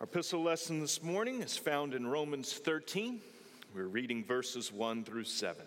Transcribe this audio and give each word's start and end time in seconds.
Our 0.00 0.04
epistle 0.04 0.44
lesson 0.44 0.78
this 0.78 1.02
morning 1.02 1.42
is 1.42 1.56
found 1.56 1.92
in 1.92 2.06
Romans 2.06 2.52
13. 2.52 3.20
We're 3.74 3.88
reading 3.88 4.24
verses 4.24 4.72
1 4.72 5.02
through 5.02 5.24
7. 5.24 5.60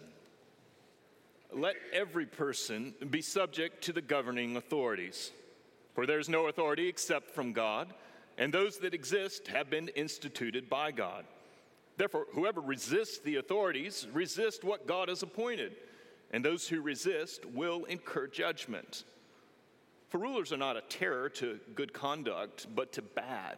Let 1.51 1.75
every 1.91 2.25
person 2.25 2.93
be 3.09 3.21
subject 3.21 3.83
to 3.83 3.91
the 3.91 4.01
governing 4.01 4.55
authorities, 4.55 5.31
for 5.93 6.05
there 6.05 6.17
is 6.17 6.29
no 6.29 6.47
authority 6.47 6.87
except 6.87 7.31
from 7.31 7.51
God, 7.51 7.93
and 8.37 8.53
those 8.53 8.77
that 8.77 8.93
exist 8.93 9.49
have 9.49 9.69
been 9.69 9.89
instituted 9.89 10.69
by 10.69 10.91
God. 10.91 11.25
Therefore, 11.97 12.27
whoever 12.31 12.61
resists 12.61 13.17
the 13.17 13.35
authorities 13.35 14.07
resist 14.13 14.63
what 14.63 14.87
God 14.87 15.09
has 15.09 15.23
appointed, 15.23 15.75
and 16.31 16.45
those 16.45 16.69
who 16.69 16.79
resist 16.79 17.45
will 17.45 17.83
incur 17.83 18.27
judgment. 18.27 19.03
For 20.07 20.19
rulers 20.19 20.53
are 20.53 20.57
not 20.57 20.77
a 20.77 20.81
terror 20.87 21.27
to 21.31 21.59
good 21.75 21.91
conduct, 21.91 22.67
but 22.73 22.93
to 22.93 23.01
bad. 23.01 23.57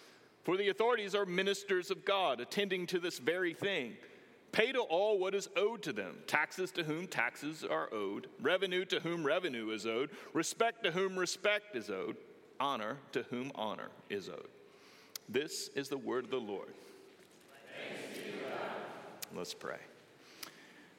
For 0.43 0.57
the 0.57 0.69
authorities 0.69 1.13
are 1.13 1.25
ministers 1.25 1.91
of 1.91 2.03
God, 2.03 2.39
attending 2.39 2.87
to 2.87 2.99
this 2.99 3.19
very 3.19 3.53
thing. 3.53 3.95
Pay 4.51 4.71
to 4.73 4.79
all 4.79 5.17
what 5.17 5.35
is 5.35 5.49
owed 5.55 5.81
to 5.83 5.93
them 5.93 6.17
taxes 6.27 6.71
to 6.71 6.83
whom 6.83 7.07
taxes 7.07 7.63
are 7.63 7.93
owed, 7.93 8.27
revenue 8.41 8.83
to 8.85 8.99
whom 8.99 9.25
revenue 9.25 9.69
is 9.69 9.85
owed, 9.85 10.09
respect 10.33 10.83
to 10.83 10.91
whom 10.91 11.17
respect 11.17 11.75
is 11.75 11.89
owed 11.89 12.17
honor 12.61 12.97
to 13.11 13.23
whom 13.23 13.51
honor 13.55 13.89
is 14.09 14.29
owed. 14.29 14.47
This 15.27 15.69
is 15.75 15.89
the 15.89 15.97
word 15.97 16.25
of 16.25 16.31
the 16.31 16.37
Lord. 16.37 16.73
Let's 19.35 19.53
pray. 19.53 19.79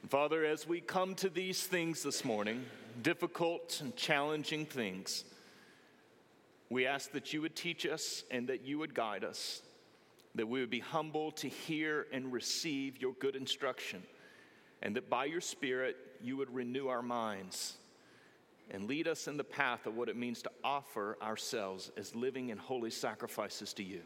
Father, 0.09 0.43
as 0.43 0.67
we 0.67 0.81
come 0.81 1.15
to 1.15 1.29
these 1.29 1.63
things 1.63 2.03
this 2.03 2.25
morning, 2.25 2.65
difficult 3.01 3.79
and 3.81 3.95
challenging 3.95 4.65
things, 4.65 5.23
we 6.73 6.87
ask 6.87 7.11
that 7.11 7.33
you 7.33 7.41
would 7.41 7.55
teach 7.55 7.85
us 7.85 8.23
and 8.31 8.47
that 8.47 8.65
you 8.65 8.79
would 8.79 8.93
guide 8.93 9.23
us, 9.23 9.61
that 10.35 10.47
we 10.47 10.59
would 10.59 10.69
be 10.69 10.79
humble 10.79 11.31
to 11.31 11.47
hear 11.47 12.07
and 12.11 12.33
receive 12.33 13.01
your 13.01 13.13
good 13.13 13.35
instruction, 13.35 14.01
and 14.81 14.95
that 14.95 15.09
by 15.09 15.25
your 15.25 15.41
Spirit 15.41 15.95
you 16.21 16.37
would 16.37 16.53
renew 16.53 16.87
our 16.87 17.01
minds 17.01 17.77
and 18.71 18.85
lead 18.85 19.07
us 19.07 19.27
in 19.27 19.37
the 19.37 19.43
path 19.43 19.85
of 19.85 19.95
what 19.95 20.09
it 20.09 20.15
means 20.15 20.41
to 20.41 20.51
offer 20.63 21.17
ourselves 21.21 21.91
as 21.97 22.15
living 22.15 22.49
and 22.49 22.59
holy 22.59 22.89
sacrifices 22.89 23.73
to 23.73 23.83
you. 23.83 24.01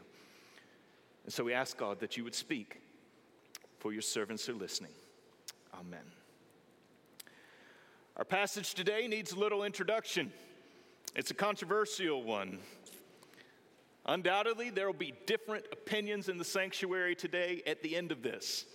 And 1.24 1.32
so 1.32 1.44
we 1.44 1.54
ask 1.54 1.76
God 1.76 2.00
that 2.00 2.16
you 2.16 2.24
would 2.24 2.34
speak, 2.34 2.80
for 3.78 3.92
your 3.92 4.02
servants 4.02 4.48
are 4.48 4.54
listening. 4.54 4.92
Amen. 5.74 6.04
Our 8.16 8.24
passage 8.24 8.74
today 8.74 9.06
needs 9.06 9.32
a 9.32 9.38
little 9.38 9.62
introduction. 9.62 10.32
It's 11.14 11.30
a 11.30 11.34
controversial 11.34 12.22
one. 12.22 12.58
Undoubtedly, 14.06 14.70
there 14.70 14.86
will 14.86 14.92
be 14.92 15.14
different 15.26 15.64
opinions 15.72 16.28
in 16.28 16.38
the 16.38 16.44
sanctuary 16.44 17.14
today 17.14 17.62
at 17.66 17.82
the 17.82 17.96
end 17.96 18.12
of 18.12 18.22
this. 18.22 18.66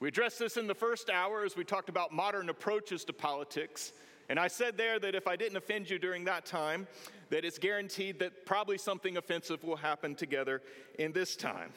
We 0.00 0.08
addressed 0.08 0.38
this 0.38 0.56
in 0.56 0.66
the 0.66 0.74
first 0.74 1.08
hour 1.08 1.44
as 1.44 1.56
we 1.56 1.64
talked 1.64 1.88
about 1.88 2.12
modern 2.12 2.48
approaches 2.48 3.04
to 3.04 3.12
politics. 3.12 3.92
And 4.28 4.38
I 4.38 4.48
said 4.48 4.76
there 4.76 4.98
that 4.98 5.14
if 5.14 5.26
I 5.26 5.36
didn't 5.36 5.56
offend 5.56 5.88
you 5.88 5.98
during 5.98 6.24
that 6.24 6.44
time, 6.44 6.86
that 7.30 7.44
it's 7.44 7.58
guaranteed 7.58 8.18
that 8.18 8.44
probably 8.44 8.78
something 8.78 9.16
offensive 9.16 9.62
will 9.62 9.76
happen 9.76 10.14
together 10.14 10.62
in 10.98 11.12
this 11.12 11.36
time. 11.36 11.70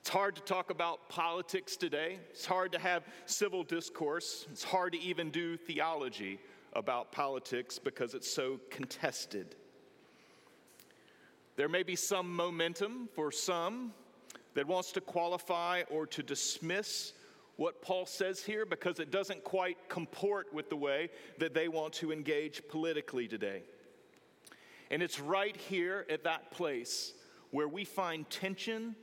It's 0.00 0.10
hard 0.10 0.36
to 0.36 0.42
talk 0.42 0.70
about 0.70 1.08
politics 1.08 1.76
today. 1.76 2.18
It's 2.30 2.46
hard 2.46 2.72
to 2.72 2.78
have 2.78 3.04
civil 3.26 3.62
discourse. 3.62 4.46
It's 4.50 4.64
hard 4.64 4.92
to 4.92 5.00
even 5.00 5.30
do 5.30 5.56
theology 5.56 6.40
about 6.74 7.12
politics 7.12 7.78
because 7.78 8.14
it's 8.14 8.30
so 8.30 8.60
contested. 8.70 9.56
There 11.56 11.68
may 11.68 11.82
be 11.82 11.96
some 11.96 12.34
momentum 12.34 13.08
for 13.14 13.30
some 13.30 13.92
that 14.54 14.66
wants 14.66 14.92
to 14.92 15.00
qualify 15.00 15.82
or 15.90 16.06
to 16.06 16.22
dismiss 16.22 17.12
what 17.56 17.82
Paul 17.82 18.06
says 18.06 18.42
here 18.42 18.66
because 18.66 18.98
it 18.98 19.10
doesn't 19.10 19.44
quite 19.44 19.76
comport 19.88 20.52
with 20.52 20.68
the 20.68 20.76
way 20.76 21.10
that 21.38 21.54
they 21.54 21.68
want 21.68 21.92
to 21.94 22.12
engage 22.12 22.62
politically 22.68 23.28
today. 23.28 23.62
And 24.90 25.02
it's 25.02 25.20
right 25.20 25.56
here 25.56 26.06
at 26.10 26.24
that 26.24 26.50
place 26.50 27.14
where 27.50 27.68
we 27.68 27.84
find 27.84 28.28
tension 28.30 28.96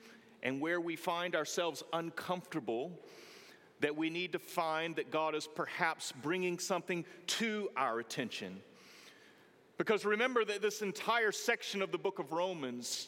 and 0.43 0.59
where 0.59 0.81
we 0.81 0.95
find 0.95 1.35
ourselves 1.35 1.83
uncomfortable 1.93 2.91
that 3.81 3.95
we 3.95 4.09
need 4.09 4.31
to 4.31 4.39
find 4.39 4.95
that 4.95 5.11
God 5.11 5.35
is 5.35 5.47
perhaps 5.47 6.13
bringing 6.23 6.57
something 6.59 7.05
to 7.27 7.69
our 7.75 7.99
attention. 7.99 8.61
Because 9.77 10.05
remember 10.05 10.45
that 10.45 10.61
this 10.61 10.81
entire 10.81 11.31
section 11.31 11.81
of 11.81 11.91
the 11.91 11.97
book 11.97 12.19
of 12.19 12.31
Romans 12.31 13.07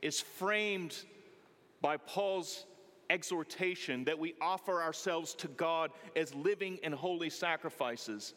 is 0.00 0.20
framed 0.20 0.96
by 1.80 1.96
Paul's 1.98 2.64
exhortation 3.10 4.04
that 4.04 4.18
we 4.18 4.34
offer 4.40 4.80
ourselves 4.82 5.34
to 5.34 5.48
God 5.48 5.90
as 6.16 6.34
living 6.34 6.78
and 6.82 6.94
holy 6.94 7.28
sacrifices, 7.28 8.32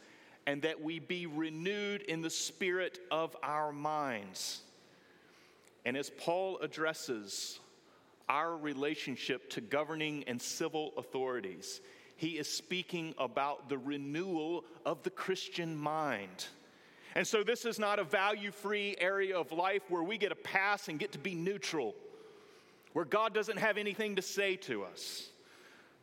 and 0.46 0.62
that 0.62 0.82
we 0.82 1.00
be 1.00 1.26
renewed 1.26 2.02
in 2.04 2.22
the 2.22 2.30
spirit 2.30 3.00
of 3.10 3.36
our 3.42 3.72
minds. 3.72 4.62
And 5.86 5.96
as 5.96 6.10
Paul 6.10 6.58
addresses 6.60 7.60
our 8.30 8.56
relationship 8.58 9.50
to 9.52 9.62
governing 9.62 10.24
and 10.28 10.42
civil 10.42 10.94
authorities, 10.98 11.82
he 12.18 12.38
is 12.38 12.48
speaking 12.48 13.14
about 13.18 13.70
the 13.70 13.78
renewal 13.78 14.64
of 14.86 15.04
the 15.04 15.10
Christian 15.10 15.76
mind. 15.76 16.48
And 17.16 17.26
so, 17.26 17.44
this 17.44 17.66
is 17.66 17.80
not 17.80 18.00
a 18.00 18.04
value 18.04 18.52
free 18.52 18.96
area 19.00 19.38
of 19.38 19.52
life 19.52 19.84
where 19.90 20.04
we 20.04 20.18
get 20.18 20.32
a 20.32 20.36
pass 20.36 20.90
and 20.90 21.00
get 21.00 21.12
to 21.14 21.20
be 21.20 21.36
neutral 21.36 21.96
where 22.96 23.04
God 23.04 23.34
doesn't 23.34 23.58
have 23.58 23.78
anything 23.78 24.16
to 24.16 24.22
say 24.22 24.56
to 24.56 24.86
us. 24.86 25.28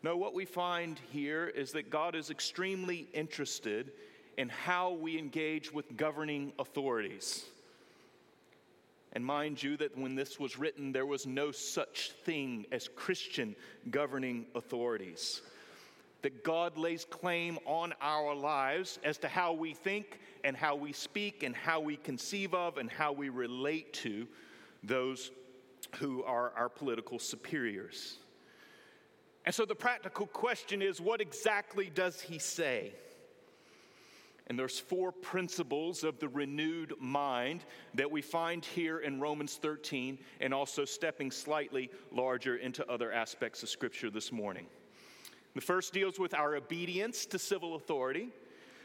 No, 0.02 0.18
what 0.18 0.34
we 0.34 0.44
find 0.44 1.00
here 1.10 1.46
is 1.48 1.72
that 1.72 1.88
God 1.88 2.14
is 2.14 2.28
extremely 2.28 3.08
interested 3.14 3.92
in 4.36 4.50
how 4.50 4.90
we 4.90 5.18
engage 5.18 5.72
with 5.72 5.96
governing 5.96 6.52
authorities. 6.58 7.46
And 9.12 9.24
mind 9.24 9.62
you, 9.62 9.76
that 9.76 9.96
when 9.96 10.14
this 10.14 10.40
was 10.40 10.58
written, 10.58 10.92
there 10.92 11.06
was 11.06 11.26
no 11.26 11.50
such 11.50 12.12
thing 12.24 12.66
as 12.72 12.88
Christian 12.88 13.54
governing 13.90 14.46
authorities. 14.54 15.42
That 16.22 16.44
God 16.44 16.78
lays 16.78 17.04
claim 17.04 17.58
on 17.66 17.92
our 18.00 18.34
lives 18.34 18.98
as 19.04 19.18
to 19.18 19.28
how 19.28 19.52
we 19.52 19.74
think 19.74 20.20
and 20.44 20.56
how 20.56 20.76
we 20.76 20.92
speak 20.92 21.42
and 21.42 21.54
how 21.54 21.80
we 21.80 21.96
conceive 21.96 22.54
of 22.54 22.78
and 22.78 22.90
how 22.90 23.12
we 23.12 23.28
relate 23.28 23.92
to 23.94 24.26
those 24.82 25.30
who 25.96 26.22
are 26.24 26.52
our 26.56 26.68
political 26.68 27.18
superiors. 27.18 28.18
And 29.44 29.54
so 29.54 29.64
the 29.64 29.74
practical 29.74 30.26
question 30.26 30.80
is 30.80 31.00
what 31.00 31.20
exactly 31.20 31.90
does 31.90 32.20
he 32.20 32.38
say? 32.38 32.92
And 34.52 34.58
there's 34.58 34.78
four 34.78 35.12
principles 35.12 36.04
of 36.04 36.18
the 36.18 36.28
renewed 36.28 36.92
mind 37.00 37.64
that 37.94 38.10
we 38.10 38.20
find 38.20 38.62
here 38.62 38.98
in 38.98 39.18
Romans 39.18 39.56
13 39.56 40.18
and 40.42 40.52
also 40.52 40.84
stepping 40.84 41.30
slightly 41.30 41.90
larger 42.10 42.56
into 42.56 42.86
other 42.86 43.10
aspects 43.12 43.62
of 43.62 43.70
scripture 43.70 44.10
this 44.10 44.30
morning. 44.30 44.66
The 45.54 45.62
first 45.62 45.94
deals 45.94 46.18
with 46.18 46.34
our 46.34 46.54
obedience 46.54 47.24
to 47.24 47.38
civil 47.38 47.76
authority. 47.76 48.28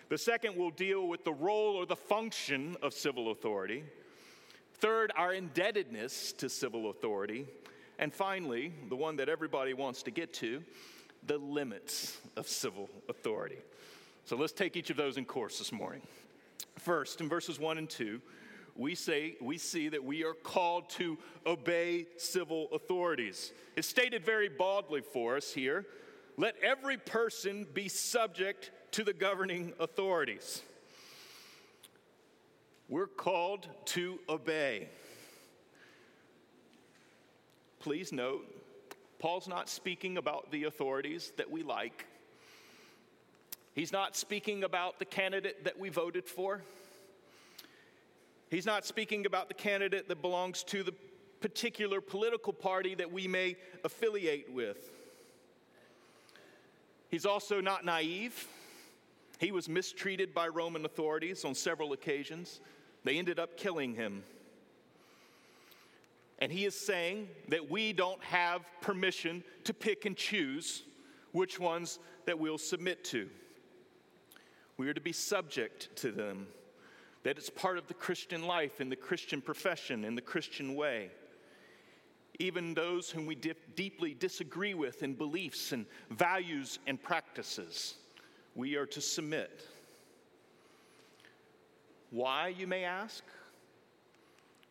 The 0.07 0.17
second 0.17 0.55
will 0.55 0.71
deal 0.71 1.05
with 1.05 1.25
the 1.25 1.33
role 1.33 1.75
or 1.75 1.85
the 1.85 1.97
function 1.97 2.77
of 2.81 2.93
civil 2.93 3.31
authority. 3.31 3.83
Third, 4.75 5.11
our 5.17 5.33
indebtedness 5.33 6.31
to 6.37 6.47
civil 6.47 6.89
authority. 6.91 7.45
And 7.99 8.13
finally, 8.13 8.71
the 8.87 8.95
one 8.95 9.17
that 9.17 9.27
everybody 9.27 9.73
wants 9.73 10.01
to 10.03 10.11
get 10.11 10.31
to, 10.35 10.63
the 11.25 11.37
limits 11.37 12.21
of 12.37 12.47
civil 12.47 12.89
authority. 13.09 13.57
So 14.27 14.35
let's 14.35 14.51
take 14.51 14.75
each 14.75 14.89
of 14.89 14.97
those 14.97 15.15
in 15.15 15.23
course 15.23 15.57
this 15.57 15.71
morning. 15.71 16.01
First, 16.75 17.21
in 17.21 17.29
verses 17.29 17.61
1 17.61 17.77
and 17.77 17.89
2, 17.89 18.21
we 18.75 18.93
say 18.93 19.37
we 19.39 19.57
see 19.57 19.87
that 19.87 20.03
we 20.03 20.25
are 20.25 20.33
called 20.33 20.89
to 20.91 21.17
obey 21.45 22.07
civil 22.17 22.67
authorities. 22.73 23.53
It's 23.77 23.87
stated 23.87 24.25
very 24.25 24.49
baldly 24.49 24.99
for 24.99 25.37
us 25.37 25.53
here. 25.53 25.85
Let 26.35 26.55
every 26.61 26.97
person 26.97 27.65
be 27.73 27.87
subject 27.87 28.71
to 28.91 29.05
the 29.05 29.13
governing 29.13 29.71
authorities. 29.79 30.61
We're 32.89 33.07
called 33.07 33.69
to 33.85 34.19
obey. 34.27 34.89
please 37.79 38.11
note, 38.11 38.45
Paul's 39.19 39.47
not 39.47 39.69
speaking 39.69 40.17
about 40.17 40.51
the 40.51 40.65
authorities 40.65 41.31
that 41.37 41.49
we 41.49 41.63
like. 41.63 42.05
He's 43.77 43.91
not 43.91 44.15
speaking 44.15 44.63
about 44.63 44.97
the 44.97 45.05
candidate 45.05 45.65
that 45.65 45.77
we 45.77 45.89
voted 45.89 46.25
for. 46.25 46.63
He's 48.49 48.65
not 48.65 48.87
speaking 48.87 49.27
about 49.27 49.49
the 49.49 49.53
candidate 49.53 50.07
that 50.07 50.19
belongs 50.19 50.63
to 50.63 50.81
the 50.81 50.95
particular 51.41 52.01
political 52.01 52.53
party 52.53 52.95
that 52.95 53.11
we 53.11 53.27
may 53.27 53.55
affiliate 53.83 54.51
with. 54.51 54.89
He's 57.11 57.27
also 57.27 57.61
not 57.61 57.85
naive. 57.85 58.47
He 59.37 59.51
was 59.51 59.69
mistreated 59.69 60.33
by 60.33 60.47
Roman 60.47 60.83
authorities 60.83 61.45
on 61.45 61.53
several 61.53 61.93
occasions. 61.93 62.61
They 63.03 63.19
ended 63.19 63.37
up 63.37 63.57
killing 63.57 63.93
him. 63.93 64.23
And 66.39 66.51
he 66.51 66.65
is 66.65 66.73
saying 66.73 67.29
that 67.49 67.69
we 67.69 67.93
don't 67.93 68.23
have 68.23 68.61
permission 68.81 69.43
to 69.65 69.73
pick 69.75 70.05
and 70.05 70.17
choose 70.17 70.81
which 71.31 71.59
ones 71.59 71.99
that 72.25 72.39
we'll 72.39 72.57
submit 72.57 73.03
to. 73.03 73.29
We 74.77 74.87
are 74.89 74.93
to 74.93 75.01
be 75.01 75.11
subject 75.11 75.95
to 75.97 76.11
them, 76.11 76.47
that 77.23 77.37
it's 77.37 77.49
part 77.49 77.77
of 77.77 77.87
the 77.87 77.93
Christian 77.93 78.45
life, 78.45 78.79
in 78.79 78.89
the 78.89 78.95
Christian 78.95 79.41
profession, 79.41 80.05
in 80.05 80.15
the 80.15 80.21
Christian 80.21 80.75
way. 80.75 81.09
Even 82.39 82.75
those 82.75 83.09
whom 83.09 83.25
we 83.25 83.33
dip, 83.33 83.75
deeply 83.75 84.13
disagree 84.13 84.75
with 84.75 85.01
in 85.01 85.15
beliefs 85.15 85.71
and 85.71 85.87
values 86.11 86.77
and 86.85 87.01
practices, 87.01 87.95
we 88.55 88.75
are 88.75 88.85
to 88.85 89.01
submit. 89.01 89.61
Why, 92.11 92.49
you 92.49 92.67
may 92.67 92.83
ask? 92.83 93.23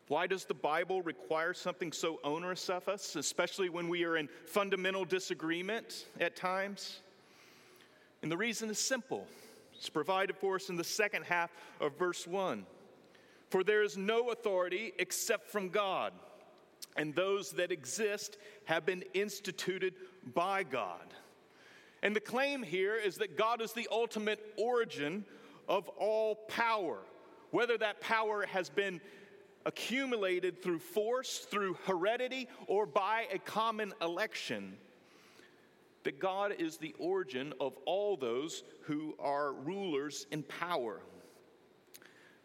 Why 0.07 0.25
does 0.25 0.45
the 0.45 0.53
Bible 0.53 1.01
require 1.01 1.53
something 1.53 1.91
so 1.91 2.19
onerous 2.23 2.69
of 2.69 2.87
us, 2.87 3.17
especially 3.17 3.67
when 3.67 3.89
we 3.89 4.05
are 4.05 4.15
in 4.15 4.29
fundamental 4.45 5.03
disagreement 5.03 6.05
at 6.21 6.37
times? 6.37 7.01
And 8.21 8.31
the 8.31 8.37
reason 8.37 8.69
is 8.69 8.79
simple. 8.79 9.27
It's 9.77 9.89
provided 9.89 10.35
for 10.35 10.55
us 10.55 10.69
in 10.69 10.75
the 10.75 10.83
second 10.83 11.25
half 11.25 11.51
of 11.79 11.97
verse 11.97 12.25
1. 12.25 12.65
For 13.49 13.63
there 13.63 13.83
is 13.83 13.97
no 13.97 14.31
authority 14.31 14.93
except 14.99 15.49
from 15.49 15.69
God, 15.69 16.13
and 16.97 17.15
those 17.15 17.51
that 17.51 17.71
exist 17.71 18.37
have 18.65 18.85
been 18.85 19.03
instituted 19.13 19.93
by 20.33 20.63
God. 20.63 21.13
And 22.03 22.15
the 22.15 22.19
claim 22.21 22.63
here 22.63 22.95
is 22.95 23.17
that 23.17 23.37
God 23.37 23.61
is 23.61 23.73
the 23.73 23.87
ultimate 23.91 24.53
origin 24.57 25.25
of 25.67 25.87
all 25.89 26.35
power, 26.47 26.99
whether 27.51 27.77
that 27.77 28.01
power 28.01 28.45
has 28.45 28.69
been 28.69 28.99
accumulated 29.65 30.61
through 30.61 30.79
force, 30.79 31.39
through 31.39 31.77
heredity, 31.85 32.47
or 32.67 32.85
by 32.85 33.27
a 33.31 33.39
common 33.39 33.93
election. 34.01 34.77
That 36.07 36.21
God 36.21 36.55
is 36.57 36.77
the 36.77 36.95
origin 36.99 37.53
of 37.59 37.75
all 37.85 38.15
those 38.15 38.63
who 38.83 39.13
are 39.19 39.51
rulers 39.51 40.25
in 40.31 40.41
power. 40.41 41.01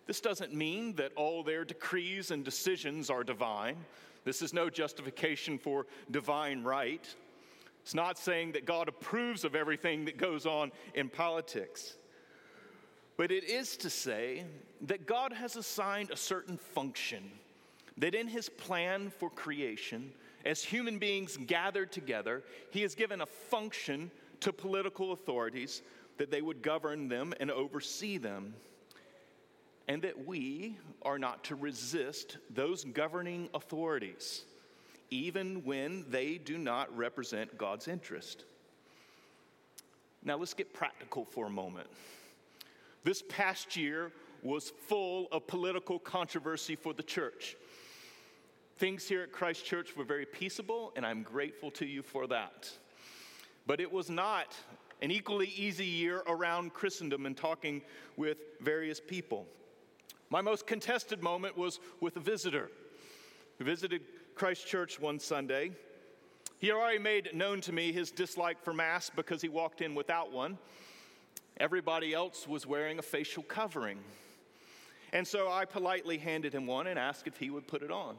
This 0.05 0.21
doesn't 0.21 0.53
mean 0.53 0.97
that 0.97 1.13
all 1.15 1.45
their 1.45 1.65
decrees 1.65 2.33
and 2.33 2.45
decisions 2.45 3.09
are 3.09 3.23
divine. 3.23 3.77
This 4.25 4.43
is 4.43 4.53
no 4.53 4.69
justification 4.69 5.59
for 5.59 5.87
divine 6.11 6.65
right. 6.65 7.07
It's 7.83 7.95
not 7.95 8.19
saying 8.19 8.51
that 8.51 8.67
God 8.67 8.89
approves 8.89 9.45
of 9.45 9.55
everything 9.55 10.07
that 10.07 10.17
goes 10.17 10.45
on 10.45 10.73
in 10.95 11.09
politics. 11.09 11.95
But 13.17 13.31
it 13.31 13.45
is 13.45 13.77
to 13.77 13.91
say 13.91 14.43
that 14.89 15.07
God 15.07 15.33
has 15.33 15.55
assigned 15.55 16.11
a 16.11 16.17
certain 16.17 16.57
function, 16.57 17.31
that 17.97 18.17
in 18.17 18.27
his 18.27 18.49
plan 18.49 19.13
for 19.21 19.31
creation, 19.31 20.11
as 20.45 20.63
human 20.63 20.99
beings 20.99 21.37
gathered 21.37 21.93
together, 21.93 22.43
he 22.71 22.83
has 22.83 22.95
given 22.95 23.21
a 23.21 23.27
function 23.27 24.11
to 24.41 24.53
political 24.53 25.13
authorities 25.13 25.83
that 26.19 26.31
they 26.31 26.43
would 26.43 26.63
govern 26.63 27.09
them 27.09 27.33
and 27.41 27.51
oversee 27.51 28.19
them. 28.19 28.55
And 29.89 30.03
that 30.03 30.27
we 30.27 30.77
are 31.03 31.19
not 31.19 31.43
to 31.45 31.57
resist 31.57 32.39
those 32.51 32.85
governing 32.85 33.49
authorities, 33.53 34.45
even 35.11 35.65
when 35.65 36.05
they 36.09 36.39
do 36.39 36.57
not 36.57 36.97
represent 36.97 37.59
God's 37.59 37.89
interest. 37.89 38.45
Now, 40.25 40.37
let's 40.37 40.55
get 40.55 40.73
practical 40.73 41.25
for 41.25 41.47
a 41.47 41.51
moment. 41.51 41.89
This 43.03 43.23
past 43.29 43.77
year 43.77 44.13
was 44.43 44.71
full 44.71 45.29
of 45.33 45.47
political 45.47 45.99
controversy 45.99 46.77
for 46.77 46.93
the 46.93 47.03
church. 47.03 47.57
Things 48.77 49.07
here 49.07 49.23
at 49.23 49.33
Christ 49.33 49.65
Church 49.65 49.97
were 49.97 50.05
very 50.05 50.27
peaceable, 50.27 50.93
and 50.97 51.07
I'm 51.07 51.23
grateful 51.23 51.71
to 51.73 51.87
you 51.87 52.03
for 52.03 52.27
that. 52.29 52.71
But 53.67 53.81
it 53.81 53.93
was 53.93 54.11
not 54.11 54.57
an 55.01 55.11
equally 55.11 55.53
easy 55.57 55.87
year 55.87 56.23
around 56.27 56.73
Christendom 56.73 57.27
and 57.27 57.37
talking 57.37 57.83
with 58.17 58.39
various 58.61 59.01
people. 59.01 59.47
My 60.31 60.41
most 60.41 60.67
contested 60.67 61.23
moment 61.23 61.57
was 61.59 61.81
with 62.01 62.17
a 62.17 62.21
visitor 62.21 62.71
who 63.59 63.65
visited 63.65 64.03
Christ 64.35 64.67
Church 64.67 64.99
one 64.99 65.19
Sunday. 65.19 65.73
He 66.59 66.69
had 66.69 66.77
already 66.77 66.99
made 66.99 67.35
known 67.35 67.61
to 67.63 67.73
me 67.73 67.93
his 67.93 68.11
dislike 68.11 68.63
for 68.63 68.73
masks 68.73 69.13
because 69.15 69.43
he 69.43 69.49
walked 69.49 69.81
in 69.81 69.95
without 69.95 70.33
one. 70.33 70.57
Everybody 71.59 72.15
else 72.15 72.49
was 72.49 72.67
wearing 72.67 72.99
a 72.99 73.03
facial 73.03 73.43
covering. 73.43 73.99
And 75.13 75.27
so 75.27 75.51
I 75.51 75.67
politely 75.67 76.17
handed 76.17 76.55
him 76.55 76.67
one 76.67 76.87
and 76.87 76.99
asked 76.99 77.27
if 77.27 77.37
he 77.37 77.51
would 77.51 77.67
put 77.67 77.83
it 77.83 77.91
on. 77.91 78.17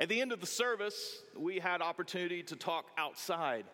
At 0.00 0.08
the 0.08 0.22
end 0.22 0.32
of 0.32 0.40
the 0.40 0.46
service, 0.46 1.22
we 1.36 1.58
had 1.58 1.82
opportunity 1.82 2.42
to 2.44 2.56
talk 2.56 2.86
outside. 2.96 3.66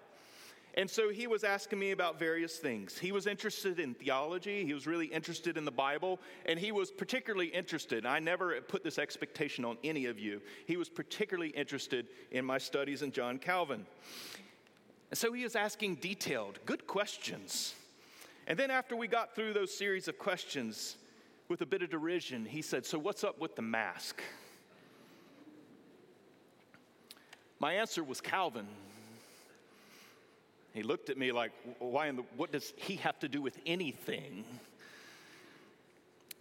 And 0.74 0.90
so 0.90 1.08
he 1.08 1.28
was 1.28 1.44
asking 1.44 1.78
me 1.78 1.92
about 1.92 2.18
various 2.18 2.56
things. 2.56 2.98
He 2.98 3.12
was 3.12 3.28
interested 3.28 3.78
in 3.78 3.94
theology, 3.94 4.66
he 4.66 4.74
was 4.74 4.88
really 4.88 5.06
interested 5.06 5.56
in 5.56 5.64
the 5.64 5.70
Bible, 5.70 6.18
and 6.44 6.58
he 6.58 6.72
was 6.72 6.90
particularly 6.90 7.46
interested. 7.46 8.04
I 8.04 8.18
never 8.18 8.60
put 8.60 8.82
this 8.82 8.98
expectation 8.98 9.64
on 9.64 9.78
any 9.84 10.06
of 10.06 10.18
you. 10.18 10.42
He 10.66 10.76
was 10.76 10.88
particularly 10.88 11.50
interested 11.50 12.08
in 12.32 12.44
my 12.44 12.58
studies 12.58 13.02
in 13.02 13.12
John 13.12 13.38
Calvin. 13.38 13.86
And 15.10 15.16
so 15.16 15.32
he 15.32 15.44
was 15.44 15.54
asking 15.54 15.96
detailed, 15.96 16.58
good 16.66 16.88
questions. 16.88 17.74
And 18.48 18.58
then 18.58 18.72
after 18.72 18.96
we 18.96 19.06
got 19.06 19.36
through 19.36 19.52
those 19.52 19.72
series 19.72 20.08
of 20.08 20.18
questions 20.18 20.96
with 21.48 21.62
a 21.62 21.66
bit 21.66 21.82
of 21.82 21.90
derision, 21.90 22.44
he 22.44 22.60
said, 22.60 22.84
So 22.84 22.98
what's 22.98 23.22
up 23.22 23.40
with 23.40 23.54
the 23.54 23.62
mask? 23.62 24.20
My 27.58 27.74
answer 27.74 28.04
was 28.04 28.20
Calvin. 28.20 28.66
He 30.74 30.82
looked 30.82 31.08
at 31.08 31.16
me 31.16 31.32
like, 31.32 31.52
Why 31.78 32.08
in 32.08 32.16
the, 32.16 32.24
what 32.36 32.52
does 32.52 32.74
he 32.76 32.96
have 32.96 33.18
to 33.20 33.28
do 33.28 33.40
with 33.40 33.58
anything? 33.64 34.44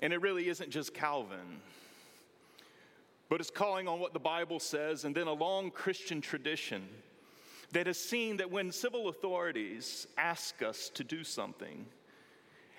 And 0.01 0.11
it 0.11 0.21
really 0.21 0.49
isn't 0.49 0.69
just 0.71 0.93
Calvin, 0.93 1.61
but 3.29 3.39
it's 3.39 3.49
calling 3.49 3.87
on 3.87 3.99
what 3.99 4.11
the 4.11 4.19
Bible 4.19 4.59
says 4.59 5.05
and 5.05 5.15
then 5.15 5.27
a 5.27 5.33
long 5.33 5.71
Christian 5.71 6.19
tradition 6.19 6.83
that 7.71 7.87
has 7.87 7.97
seen 7.97 8.37
that 8.37 8.51
when 8.51 8.73
civil 8.73 9.07
authorities 9.07 10.05
ask 10.17 10.61
us 10.61 10.89
to 10.95 11.03
do 11.03 11.23
something, 11.23 11.85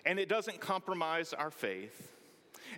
and 0.05 0.19
it 0.19 0.29
doesn't 0.29 0.61
compromise 0.61 1.33
our 1.33 1.51
faith, 1.51 2.13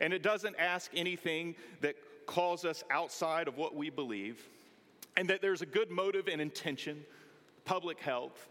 and 0.01 0.13
it 0.13 0.23
doesn't 0.23 0.57
ask 0.57 0.91
anything 0.95 1.57
that 1.81 1.97
calls 2.27 2.65
us 2.65 2.85
outside 2.91 3.49
of 3.49 3.57
what 3.57 3.75
we 3.75 3.91
believe, 3.91 4.49
and 5.17 5.29
that 5.31 5.43
there's 5.43 5.63
a 5.63 5.67
good 5.67 5.91
motive 5.91 6.29
and 6.29 6.41
intention, 6.41 7.05
public 7.65 8.01
health, 8.01 8.49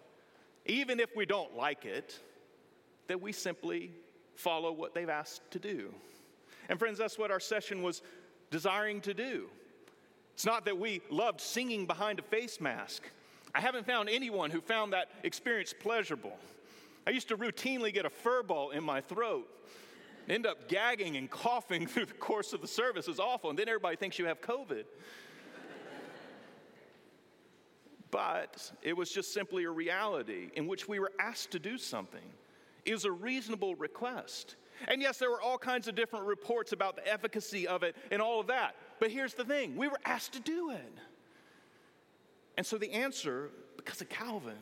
even 0.66 1.00
if 1.00 1.16
we 1.16 1.26
don't 1.26 1.56
like 1.56 1.86
it, 1.86 2.20
that 3.08 3.22
we 3.22 3.32
simply 3.32 3.92
follow 4.36 4.72
what 4.72 4.94
they've 4.94 5.10
asked 5.10 5.50
to 5.52 5.60
do. 5.60 5.94
And 6.70 6.78
friends, 6.78 6.98
that's 6.98 7.18
what 7.18 7.32
our 7.32 7.40
session 7.40 7.82
was 7.82 8.02
desiring 8.52 9.02
to 9.02 9.14
do. 9.14 9.48
It's 10.34 10.46
not 10.46 10.66
that 10.66 10.78
we 10.78 11.02
loved 11.10 11.42
singing 11.42 11.86
behind 11.86 12.20
a 12.20 12.22
face 12.22 12.62
mask. 12.62 13.04
I 13.56 13.62
haven't 13.62 13.88
found 13.88 14.10
anyone 14.10 14.52
who 14.52 14.62
found 14.62 14.94
that 14.94 15.10
experience 15.24 15.74
pleasurable. 15.74 16.38
I 17.08 17.12
used 17.12 17.30
to 17.30 17.38
routinely 17.38 17.94
get 17.94 18.06
a 18.06 18.10
fur 18.10 18.44
ball 18.44 18.72
in 18.72 18.84
my 18.84 19.02
throat, 19.02 19.48
end 20.30 20.46
up 20.46 20.68
gagging 20.68 21.16
and 21.16 21.30
coughing 21.32 21.88
through 21.88 22.06
the 22.06 22.14
course 22.14 22.54
of 22.54 22.62
the 22.62 22.68
service. 22.68 23.08
It's 23.08 23.20
awful. 23.20 23.50
And 23.50 23.58
then 23.58 23.68
everybody 23.68 23.96
thinks 23.96 24.20
you 24.20 24.26
have 24.26 24.42
COVID. 24.42 24.84
But 28.12 28.72
it 28.82 28.96
was 28.96 29.12
just 29.12 29.34
simply 29.34 29.66
a 29.66 29.72
reality 29.72 30.50
in 30.56 30.68
which 30.68 30.88
we 30.88 31.00
were 31.00 31.12
asked 31.20 31.52
to 31.52 31.60
do 31.60 31.78
something. 31.78 32.22
Was 32.90 33.04
a 33.04 33.12
reasonable 33.12 33.76
request. 33.76 34.56
And 34.88 35.02
yes, 35.02 35.18
there 35.18 35.30
were 35.30 35.42
all 35.42 35.58
kinds 35.58 35.90
of 35.90 35.96
different 35.96 36.26
reports 36.26 36.72
about 36.72 36.96
the 36.96 37.06
efficacy 37.06 37.68
of 37.68 37.84
it 37.84 37.98
and 38.12 38.22
all 38.22 38.40
of 38.40 38.48
that. 38.48 38.76
But 39.00 39.12
here's 39.12 39.34
the 39.34 39.44
thing 39.44 39.76
we 39.76 39.90
were 39.90 40.00
asked 40.06 40.34
to 40.34 40.40
do 40.40 40.72
it. 40.72 40.94
And 42.56 42.66
so 42.66 42.78
the 42.78 42.92
answer, 42.94 43.50
because 43.76 44.00
of 44.00 44.08
Calvin, 44.08 44.54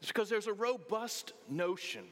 is 0.00 0.08
because 0.08 0.28
there's 0.28 0.46
a 0.46 0.52
robust 0.52 1.32
notion 1.48 2.04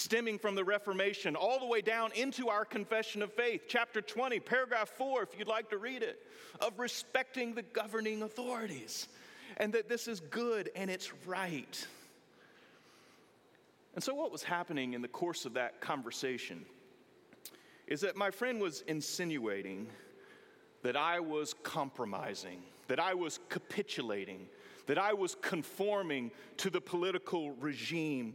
stemming 0.00 0.38
from 0.38 0.54
the 0.54 0.64
Reformation 0.64 1.36
all 1.36 1.60
the 1.60 1.66
way 1.66 1.82
down 1.82 2.10
into 2.12 2.48
our 2.48 2.64
Confession 2.64 3.22
of 3.22 3.32
Faith, 3.32 3.62
chapter 3.68 4.00
20, 4.00 4.40
paragraph 4.40 4.88
4, 4.88 5.22
if 5.22 5.38
you'd 5.38 5.46
like 5.46 5.68
to 5.70 5.78
read 5.78 6.02
it, 6.02 6.20
of 6.60 6.78
respecting 6.78 7.54
the 7.54 7.62
governing 7.62 8.22
authorities 8.22 9.08
and 9.58 9.72
that 9.74 9.88
this 9.88 10.08
is 10.08 10.20
good 10.20 10.70
and 10.74 10.90
it's 10.90 11.12
right. 11.26 11.86
And 13.94 14.02
so, 14.02 14.14
what 14.14 14.32
was 14.32 14.42
happening 14.42 14.94
in 14.94 15.02
the 15.02 15.08
course 15.08 15.44
of 15.44 15.54
that 15.54 15.80
conversation 15.80 16.64
is 17.86 18.00
that 18.00 18.16
my 18.16 18.30
friend 18.30 18.60
was 18.60 18.82
insinuating 18.86 19.88
that 20.82 20.96
I 20.96 21.20
was 21.20 21.54
compromising, 21.62 22.62
that 22.88 23.00
I 23.00 23.14
was 23.14 23.40
capitulating, 23.48 24.46
that 24.86 24.96
I 24.96 25.12
was 25.12 25.34
conforming 25.34 26.30
to 26.58 26.70
the 26.70 26.80
political 26.80 27.50
regime 27.52 28.34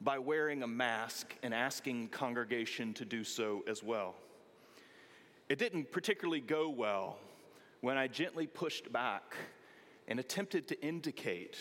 by 0.00 0.18
wearing 0.18 0.62
a 0.62 0.66
mask 0.66 1.34
and 1.42 1.54
asking 1.54 2.08
congregation 2.08 2.92
to 2.94 3.04
do 3.04 3.24
so 3.24 3.64
as 3.66 3.82
well. 3.82 4.14
It 5.48 5.58
didn't 5.58 5.90
particularly 5.92 6.40
go 6.40 6.68
well 6.68 7.18
when 7.80 7.96
I 7.96 8.08
gently 8.08 8.46
pushed 8.46 8.92
back 8.92 9.34
and 10.08 10.18
attempted 10.20 10.68
to 10.68 10.80
indicate 10.82 11.56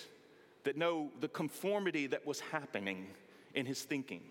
that 0.64 0.78
no, 0.78 1.12
the 1.20 1.28
conformity 1.28 2.08
that 2.08 2.26
was 2.26 2.40
happening 2.40 3.08
in 3.54 3.66
his 3.66 3.84
thinking, 3.84 4.22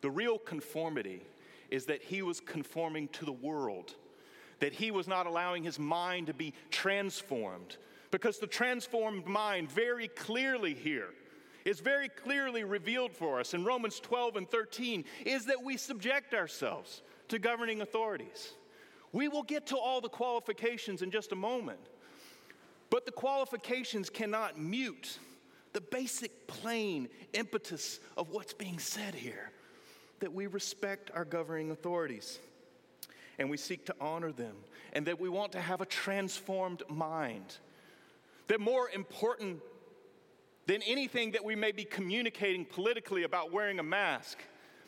the 0.00 0.10
real 0.10 0.38
conformity 0.38 1.22
is 1.70 1.86
that 1.86 2.02
he 2.02 2.22
was 2.22 2.40
conforming 2.40 3.08
to 3.08 3.24
the 3.24 3.32
world, 3.32 3.94
that 4.58 4.72
he 4.72 4.90
was 4.90 5.06
not 5.06 5.26
allowing 5.26 5.62
his 5.62 5.78
mind 5.78 6.26
to 6.26 6.34
be 6.34 6.52
transformed. 6.70 7.76
Because 8.10 8.38
the 8.38 8.46
transformed 8.46 9.26
mind, 9.26 9.70
very 9.70 10.08
clearly 10.08 10.74
here, 10.74 11.10
is 11.64 11.80
very 11.80 12.08
clearly 12.08 12.64
revealed 12.64 13.12
for 13.12 13.40
us 13.40 13.54
in 13.54 13.64
Romans 13.64 14.00
12 14.00 14.36
and 14.36 14.50
13, 14.50 15.04
is 15.24 15.46
that 15.46 15.62
we 15.62 15.76
subject 15.76 16.34
ourselves 16.34 17.02
to 17.28 17.38
governing 17.38 17.80
authorities. 17.80 18.52
We 19.12 19.28
will 19.28 19.42
get 19.42 19.66
to 19.68 19.76
all 19.76 20.00
the 20.00 20.08
qualifications 20.08 21.02
in 21.02 21.10
just 21.10 21.32
a 21.32 21.36
moment. 21.36 21.80
But 22.90 23.06
the 23.06 23.12
qualifications 23.12 24.10
cannot 24.10 24.58
mute 24.58 25.18
the 25.72 25.80
basic, 25.80 26.48
plain 26.48 27.08
impetus 27.32 28.00
of 28.16 28.30
what's 28.30 28.52
being 28.52 28.78
said 28.78 29.14
here 29.14 29.52
that 30.18 30.32
we 30.32 30.46
respect 30.46 31.10
our 31.14 31.24
governing 31.24 31.70
authorities 31.70 32.40
and 33.38 33.48
we 33.48 33.56
seek 33.56 33.86
to 33.86 33.94
honor 34.00 34.32
them, 34.32 34.54
and 34.92 35.06
that 35.06 35.18
we 35.18 35.30
want 35.30 35.52
to 35.52 35.60
have 35.60 35.80
a 35.80 35.86
transformed 35.86 36.82
mind. 36.90 37.56
That 38.48 38.60
more 38.60 38.90
important 38.90 39.62
than 40.70 40.82
anything 40.82 41.32
that 41.32 41.44
we 41.44 41.56
may 41.56 41.72
be 41.72 41.82
communicating 41.82 42.64
politically 42.64 43.24
about 43.24 43.50
wearing 43.50 43.80
a 43.80 43.82
mask, 43.82 44.38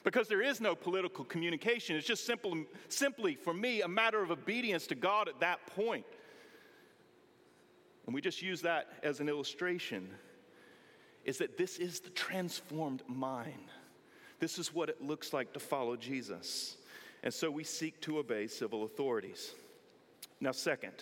because 0.04 0.28
there 0.28 0.40
is 0.40 0.60
no 0.60 0.76
political 0.76 1.24
communication, 1.24 1.96
it's 1.96 2.06
just 2.06 2.24
simple, 2.24 2.56
simply, 2.88 3.34
for 3.34 3.52
me, 3.52 3.82
a 3.82 3.88
matter 3.88 4.22
of 4.22 4.30
obedience 4.30 4.86
to 4.86 4.94
God 4.94 5.28
at 5.28 5.40
that 5.40 5.66
point. 5.74 6.06
And 8.06 8.14
we 8.14 8.20
just 8.20 8.42
use 8.42 8.62
that 8.62 8.92
as 9.02 9.18
an 9.18 9.28
illustration 9.28 10.08
is 11.24 11.38
that 11.38 11.58
this 11.58 11.78
is 11.78 11.98
the 11.98 12.10
transformed 12.10 13.02
mind. 13.08 13.66
This 14.38 14.60
is 14.60 14.72
what 14.72 14.88
it 14.88 15.02
looks 15.02 15.32
like 15.32 15.52
to 15.54 15.58
follow 15.58 15.96
Jesus. 15.96 16.76
And 17.24 17.34
so 17.34 17.50
we 17.50 17.64
seek 17.64 18.00
to 18.02 18.18
obey 18.18 18.46
civil 18.46 18.84
authorities. 18.84 19.50
Now, 20.40 20.52
second, 20.52 20.94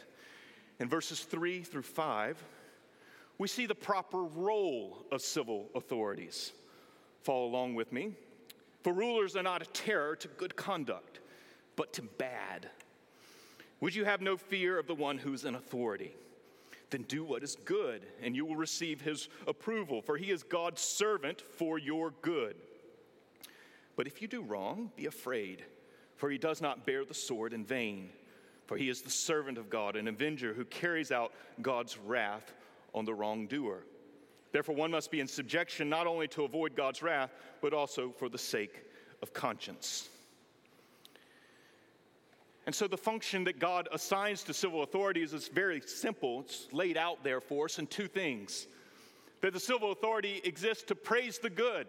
in 0.79 0.89
verses 0.89 1.21
3 1.21 1.65
through 1.65 1.83
5, 1.83 2.43
we 3.41 3.49
see 3.49 3.65
the 3.65 3.75
proper 3.75 4.23
role 4.23 4.99
of 5.11 5.23
civil 5.23 5.71
authorities. 5.75 6.53
Follow 7.23 7.47
along 7.47 7.75
with 7.75 7.91
me. 7.91 8.13
For 8.83 8.93
rulers 8.93 9.35
are 9.35 9.43
not 9.43 9.63
a 9.63 9.71
terror 9.71 10.15
to 10.17 10.29
good 10.29 10.55
conduct, 10.57 11.21
but 11.75 11.95
to 11.95 12.03
bad. 12.03 12.69
Would 13.81 13.95
you 13.95 14.05
have 14.05 14.21
no 14.21 14.37
fear 14.37 14.79
of 14.79 14.87
the 14.87 14.95
one 14.95 15.17
who's 15.17 15.47
in 15.47 15.55
authority? 15.55 16.15
then 16.91 17.03
do 17.05 17.23
what 17.23 17.45
is 17.45 17.57
good, 17.65 18.03
and 18.21 18.35
you 18.35 18.45
will 18.45 18.57
receive 18.57 19.01
his 19.01 19.29
approval, 19.47 20.03
for 20.03 20.17
he 20.17 20.33
is 20.33 20.43
God's 20.43 20.83
servant 20.83 21.41
for 21.41 21.79
your 21.79 22.13
good. 22.21 22.57
But 23.95 24.09
if 24.09 24.21
you 24.21 24.27
do 24.27 24.43
wrong, 24.43 24.91
be 24.97 25.07
afraid, 25.07 25.65
for 26.17 26.31
he 26.31 26.37
does 26.37 26.61
not 26.61 26.85
bear 26.85 27.05
the 27.05 27.15
sword 27.15 27.53
in 27.53 27.65
vain, 27.65 28.11
for 28.67 28.77
he 28.77 28.89
is 28.89 29.03
the 29.03 29.11
servant 29.11 29.57
of 29.57 29.71
God, 29.71 29.95
an 29.95 30.09
avenger 30.09 30.53
who 30.53 30.65
carries 30.65 31.13
out 31.13 31.33
God's 31.63 31.97
wrath 31.97 32.53
on 32.95 33.05
the 33.05 33.15
wrongdoer. 33.15 33.85
Therefore, 34.53 34.75
one 34.75 34.91
must 34.91 35.11
be 35.11 35.21
in 35.21 35.29
subjection 35.29 35.89
not 35.89 36.07
only 36.07 36.27
to 36.29 36.45
avoid 36.45 36.75
God's 36.75 37.03
wrath, 37.03 37.33
but 37.61 37.73
also 37.73 38.11
for 38.11 38.29
the 38.29 38.39
sake 38.39 38.83
of 39.23 39.33
conscience. 39.33 40.09
And 42.67 42.75
so 42.75 42.87
the 42.87 42.97
function 42.97 43.45
that 43.45 43.59
God 43.59 43.89
assigns 43.93 44.43
to 44.45 44.55
civil 44.55 44.83
authorities 44.83 45.33
is 45.33 45.49
very 45.49 45.81
simple. 45.81 46.41
It's 46.41 46.69
laid 46.73 46.97
out 46.97 47.25
there 47.25 47.41
for 47.41 47.65
us 47.67 47.79
in 47.79 47.87
two 47.87 48.07
things 48.07 48.67
that 49.41 49.53
the 49.53 49.61
civil 49.61 49.93
authority 49.93 50.41
exists 50.45 50.85
to 50.85 50.95
praise 50.95 51.39
the 51.39 51.51
good, 51.51 51.87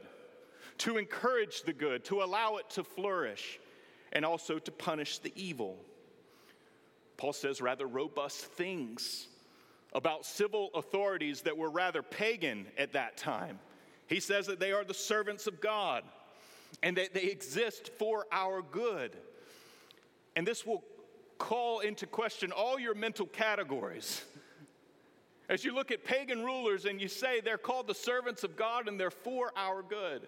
to 0.79 0.98
encourage 0.98 1.63
the 1.63 1.74
good, 1.74 2.05
to 2.05 2.24
allow 2.24 2.55
it 2.55 2.70
to 2.72 2.84
flourish, 2.84 3.60
and 4.13 4.24
also 4.24 4.58
to 4.58 4.72
punish 4.72 5.17
the 5.20 5.34
evil. 5.36 5.77
Paul 7.17 7.34
says 7.34 7.62
rather 7.62 7.88
robust 7.88 8.46
things 8.46 9.27
about 9.93 10.25
civil 10.25 10.69
authorities 10.74 11.41
that 11.41 11.57
were 11.57 11.69
rather 11.69 12.01
pagan 12.01 12.65
at 12.77 12.93
that 12.93 13.17
time. 13.17 13.60
He 14.07 14.19
says 14.19 14.48
that 14.48 14.60
they 14.60 14.71
are 14.71 14.83
the 14.83 14.93
servants 14.93 15.48
of 15.48 15.62
God 15.62 16.03
and 16.83 16.98
that 16.98 17.13
they 17.13 17.24
exist 17.24 17.91
for 17.98 18.25
our 18.31 18.62
good. 18.62 19.15
And 20.36 20.48
this 20.48 20.65
will 20.65 20.83
call 21.38 21.79
into 21.79 22.05
question 22.05 22.51
all 22.51 22.79
your 22.79 22.93
mental 22.93 23.25
categories. 23.25 24.24
As 25.50 25.65
you 25.65 25.74
look 25.74 25.91
at 25.91 26.05
pagan 26.05 26.45
rulers 26.45 26.86
and 26.86 27.01
you 27.01 27.10
say 27.10 27.41
they're 27.41 27.57
called 27.57 27.88
the 27.88 27.93
servants 27.95 28.43
of 28.43 28.55
God 28.55 28.88
and 28.88 29.00
they're 29.00 29.12
for 29.12 29.51
our 29.57 29.81
good. 29.81 30.27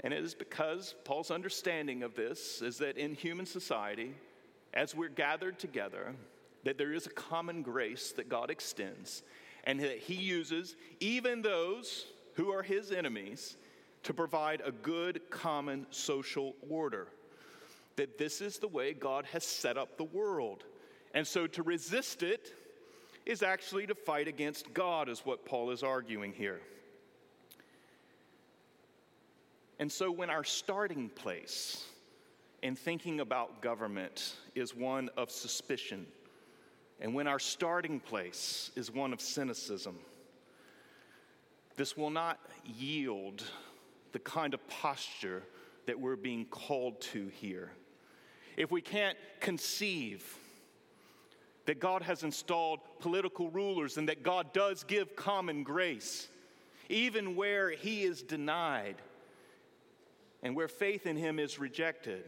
And 0.00 0.12
it 0.12 0.22
is 0.22 0.34
because 0.34 0.94
Paul's 1.04 1.30
understanding 1.30 2.02
of 2.02 2.14
this 2.14 2.60
is 2.60 2.76
that 2.78 2.98
in 2.98 3.14
human 3.14 3.46
society, 3.46 4.14
as 4.74 4.94
we're 4.94 5.08
gathered 5.08 5.58
together, 5.58 6.14
that 6.64 6.78
there 6.78 6.92
is 6.92 7.06
a 7.06 7.10
common 7.10 7.62
grace 7.62 8.12
that 8.12 8.28
God 8.28 8.50
extends, 8.50 9.22
and 9.64 9.80
that 9.80 9.98
He 9.98 10.14
uses 10.14 10.76
even 11.00 11.42
those 11.42 12.06
who 12.34 12.50
are 12.50 12.62
His 12.62 12.90
enemies 12.90 13.56
to 14.02 14.12
provide 14.12 14.62
a 14.64 14.72
good 14.72 15.20
common 15.30 15.86
social 15.90 16.54
order 16.68 17.08
that 17.96 18.18
this 18.18 18.40
is 18.40 18.58
the 18.58 18.68
way 18.68 18.92
God 18.92 19.24
has 19.26 19.44
set 19.44 19.76
up 19.78 19.96
the 19.96 20.04
world. 20.04 20.64
And 21.14 21.26
so 21.26 21.46
to 21.46 21.62
resist 21.62 22.22
it 22.22 22.52
is 23.24 23.42
actually 23.42 23.86
to 23.86 23.94
fight 23.94 24.28
against 24.28 24.74
God, 24.74 25.08
is 25.08 25.20
what 25.20 25.44
Paul 25.44 25.70
is 25.70 25.82
arguing 25.82 26.32
here. 26.32 26.60
And 29.78 29.90
so 29.90 30.10
when 30.10 30.30
our 30.30 30.44
starting 30.44 31.08
place 31.08 31.84
in 32.62 32.76
thinking 32.76 33.20
about 33.20 33.60
government 33.60 34.34
is 34.54 34.74
one 34.74 35.08
of 35.16 35.30
suspicion, 35.30 36.06
and 37.00 37.14
when 37.14 37.26
our 37.26 37.38
starting 37.38 38.00
place 38.00 38.70
is 38.76 38.90
one 38.90 39.12
of 39.12 39.20
cynicism, 39.20 39.98
this 41.76 41.96
will 41.96 42.10
not 42.10 42.38
yield 42.64 43.42
the 44.12 44.18
kind 44.20 44.54
of 44.54 44.66
posture 44.68 45.42
that 45.86 45.98
we're 45.98 46.16
being 46.16 46.44
called 46.46 47.00
to 47.00 47.28
here 47.28 47.72
if 48.56 48.70
we 48.70 48.80
can't 48.80 49.18
conceive 49.40 50.38
that 51.66 51.80
God 51.80 52.02
has 52.02 52.22
installed 52.22 52.80
political 53.00 53.50
rulers 53.50 53.96
and 53.96 54.08
that 54.08 54.22
God 54.22 54.52
does 54.52 54.84
give 54.84 55.16
common 55.16 55.62
grace, 55.62 56.28
even 56.88 57.36
where 57.36 57.70
He 57.70 58.02
is 58.02 58.22
denied 58.22 58.96
and 60.42 60.54
where 60.54 60.68
faith 60.68 61.06
in 61.06 61.16
Him 61.16 61.38
is 61.38 61.58
rejected. 61.58 62.24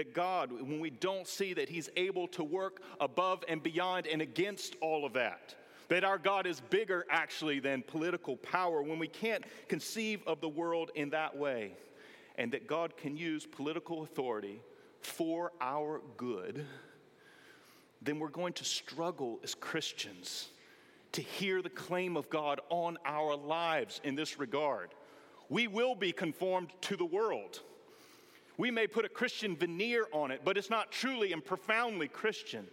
That 0.00 0.14
God, 0.14 0.50
when 0.50 0.80
we 0.80 0.88
don't 0.88 1.28
see 1.28 1.52
that 1.52 1.68
He's 1.68 1.90
able 1.94 2.26
to 2.28 2.42
work 2.42 2.80
above 3.02 3.44
and 3.46 3.62
beyond 3.62 4.06
and 4.06 4.22
against 4.22 4.74
all 4.80 5.04
of 5.04 5.12
that, 5.12 5.54
that 5.88 6.04
our 6.04 6.16
God 6.16 6.46
is 6.46 6.58
bigger 6.70 7.04
actually 7.10 7.60
than 7.60 7.82
political 7.82 8.38
power, 8.38 8.80
when 8.80 8.98
we 8.98 9.08
can't 9.08 9.44
conceive 9.68 10.22
of 10.26 10.40
the 10.40 10.48
world 10.48 10.90
in 10.94 11.10
that 11.10 11.36
way, 11.36 11.74
and 12.36 12.50
that 12.52 12.66
God 12.66 12.96
can 12.96 13.14
use 13.14 13.44
political 13.44 14.02
authority 14.02 14.62
for 15.02 15.52
our 15.60 16.00
good, 16.16 16.64
then 18.00 18.18
we're 18.18 18.28
going 18.28 18.54
to 18.54 18.64
struggle 18.64 19.38
as 19.44 19.54
Christians 19.54 20.48
to 21.12 21.20
hear 21.20 21.60
the 21.60 21.68
claim 21.68 22.16
of 22.16 22.30
God 22.30 22.62
on 22.70 22.96
our 23.04 23.36
lives 23.36 24.00
in 24.02 24.14
this 24.14 24.38
regard. 24.38 24.94
We 25.50 25.68
will 25.68 25.94
be 25.94 26.12
conformed 26.12 26.70
to 26.80 26.96
the 26.96 27.04
world. 27.04 27.60
We 28.60 28.70
may 28.70 28.86
put 28.86 29.06
a 29.06 29.08
Christian 29.08 29.56
veneer 29.56 30.06
on 30.12 30.30
it, 30.30 30.42
but 30.44 30.58
it's 30.58 30.68
not 30.68 30.92
truly 30.92 31.32
and 31.32 31.42
profoundly 31.42 32.08
Christian. 32.08 32.66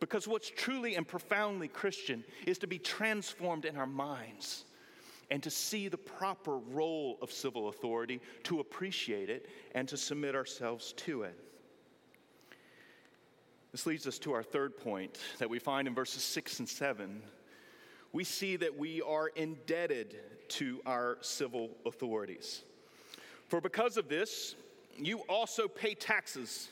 Because 0.00 0.26
what's 0.26 0.50
truly 0.50 0.96
and 0.96 1.06
profoundly 1.06 1.68
Christian 1.68 2.24
is 2.48 2.58
to 2.58 2.66
be 2.66 2.80
transformed 2.80 3.64
in 3.64 3.76
our 3.76 3.86
minds 3.86 4.64
and 5.30 5.40
to 5.44 5.50
see 5.50 5.86
the 5.86 5.96
proper 5.96 6.58
role 6.58 7.16
of 7.22 7.30
civil 7.30 7.68
authority, 7.68 8.20
to 8.42 8.58
appreciate 8.58 9.30
it, 9.30 9.48
and 9.76 9.86
to 9.86 9.96
submit 9.96 10.34
ourselves 10.34 10.94
to 10.94 11.22
it. 11.22 11.38
This 13.70 13.86
leads 13.86 14.08
us 14.08 14.18
to 14.18 14.32
our 14.32 14.42
third 14.42 14.76
point 14.76 15.16
that 15.38 15.48
we 15.48 15.60
find 15.60 15.86
in 15.86 15.94
verses 15.94 16.24
6 16.24 16.58
and 16.58 16.68
7. 16.68 17.22
We 18.12 18.24
see 18.24 18.56
that 18.56 18.76
we 18.76 19.00
are 19.00 19.28
indebted 19.28 20.16
to 20.48 20.80
our 20.84 21.18
civil 21.20 21.70
authorities. 21.86 22.64
For 23.48 23.60
because 23.60 23.96
of 23.96 24.08
this, 24.08 24.54
you 24.96 25.18
also 25.28 25.68
pay 25.68 25.94
taxes, 25.94 26.68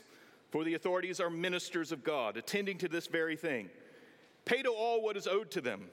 for 0.51 0.65
the 0.65 0.75
authorities 0.75 1.21
are 1.21 1.31
ministers 1.31 1.93
of 1.93 2.03
God, 2.03 2.37
attending 2.37 2.79
to 2.79 2.89
this 2.89 3.07
very 3.07 3.37
thing. 3.37 3.69
Pay 4.45 4.63
to 4.63 4.71
all 4.71 5.03
what 5.03 5.17
is 5.17 5.27
owed 5.27 5.51
to 5.53 5.61
them 5.61 5.89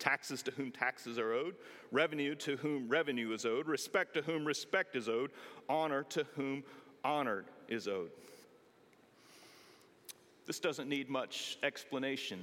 taxes 0.00 0.42
to 0.42 0.50
whom 0.52 0.72
taxes 0.72 1.18
are 1.18 1.32
owed, 1.32 1.54
revenue 1.92 2.34
to 2.34 2.56
whom 2.56 2.88
revenue 2.88 3.32
is 3.32 3.44
owed, 3.44 3.68
respect 3.68 4.14
to 4.14 4.22
whom 4.22 4.44
respect 4.44 4.96
is 4.96 5.08
owed, 5.08 5.30
honor 5.68 6.02
to 6.04 6.24
whom 6.34 6.64
honor 7.04 7.44
is 7.68 7.86
owed. 7.86 8.10
This 10.46 10.58
doesn't 10.58 10.88
need 10.88 11.08
much 11.08 11.58
explanation. 11.62 12.40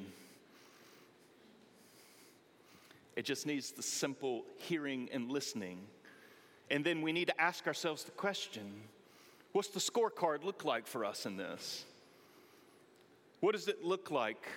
It 3.17 3.25
just 3.25 3.45
needs 3.45 3.71
the 3.71 3.83
simple 3.83 4.43
hearing 4.59 5.09
and 5.11 5.29
listening. 5.31 5.79
And 6.69 6.83
then 6.83 7.01
we 7.01 7.11
need 7.11 7.27
to 7.27 7.41
ask 7.41 7.67
ourselves 7.67 8.03
the 8.03 8.11
question 8.11 8.69
what's 9.53 9.69
the 9.69 9.79
scorecard 9.79 10.43
look 10.43 10.65
like 10.65 10.85
for 10.85 11.05
us 11.05 11.25
in 11.25 11.37
this? 11.37 11.85
What 13.39 13.53
does 13.53 13.67
it 13.67 13.83
look 13.83 14.11
like 14.11 14.47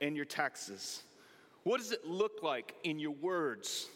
in 0.00 0.16
your 0.16 0.24
taxes? 0.24 1.02
What 1.64 1.78
does 1.78 1.92
it 1.92 2.06
look 2.06 2.42
like 2.42 2.74
in 2.82 2.98
your 2.98 3.12
words? 3.12 3.86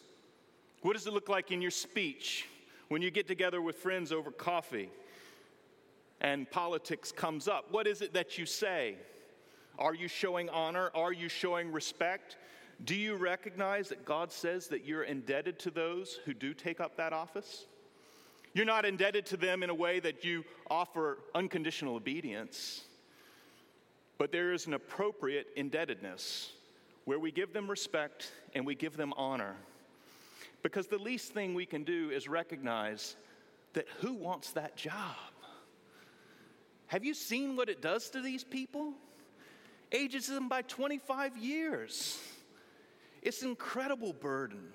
What 0.82 0.92
does 0.92 1.06
it 1.06 1.12
look 1.12 1.28
like 1.28 1.50
in 1.50 1.60
your 1.60 1.70
speech 1.70 2.46
when 2.88 3.02
you 3.02 3.10
get 3.10 3.26
together 3.26 3.60
with 3.60 3.76
friends 3.76 4.12
over 4.12 4.30
coffee 4.30 4.90
and 6.20 6.48
politics 6.50 7.10
comes 7.10 7.48
up? 7.48 7.66
What 7.72 7.86
is 7.86 8.02
it 8.02 8.12
that 8.14 8.38
you 8.38 8.46
say? 8.46 8.94
Are 9.78 9.94
you 9.94 10.08
showing 10.08 10.48
honor? 10.50 10.90
Are 10.94 11.12
you 11.12 11.28
showing 11.28 11.72
respect? 11.72 12.36
Do 12.84 12.94
you 12.94 13.16
recognize 13.16 13.88
that 13.88 14.04
God 14.04 14.30
says 14.30 14.68
that 14.68 14.84
you're 14.84 15.04
indebted 15.04 15.58
to 15.60 15.70
those 15.70 16.18
who 16.24 16.34
do 16.34 16.52
take 16.52 16.80
up 16.80 16.96
that 16.96 17.12
office? 17.12 17.64
You're 18.52 18.66
not 18.66 18.84
indebted 18.84 19.26
to 19.26 19.36
them 19.36 19.62
in 19.62 19.70
a 19.70 19.74
way 19.74 20.00
that 20.00 20.24
you 20.24 20.44
offer 20.70 21.18
unconditional 21.34 21.96
obedience, 21.96 22.84
but 24.18 24.32
there 24.32 24.52
is 24.52 24.66
an 24.66 24.74
appropriate 24.74 25.48
indebtedness 25.56 26.52
where 27.04 27.18
we 27.18 27.30
give 27.30 27.52
them 27.52 27.68
respect 27.68 28.32
and 28.54 28.66
we 28.66 28.74
give 28.74 28.96
them 28.96 29.12
honor. 29.16 29.56
Because 30.62 30.86
the 30.86 30.98
least 30.98 31.32
thing 31.32 31.54
we 31.54 31.66
can 31.66 31.84
do 31.84 32.10
is 32.10 32.28
recognize 32.28 33.16
that 33.74 33.86
who 34.00 34.14
wants 34.14 34.52
that 34.52 34.76
job? 34.76 35.14
Have 36.88 37.04
you 37.04 37.14
seen 37.14 37.56
what 37.56 37.68
it 37.68 37.82
does 37.82 38.10
to 38.10 38.20
these 38.20 38.44
people? 38.44 38.92
Ages 39.92 40.28
them 40.28 40.48
by 40.48 40.62
25 40.62 41.36
years. 41.36 42.18
It's 43.26 43.42
an 43.42 43.48
incredible 43.48 44.12
burden. 44.12 44.68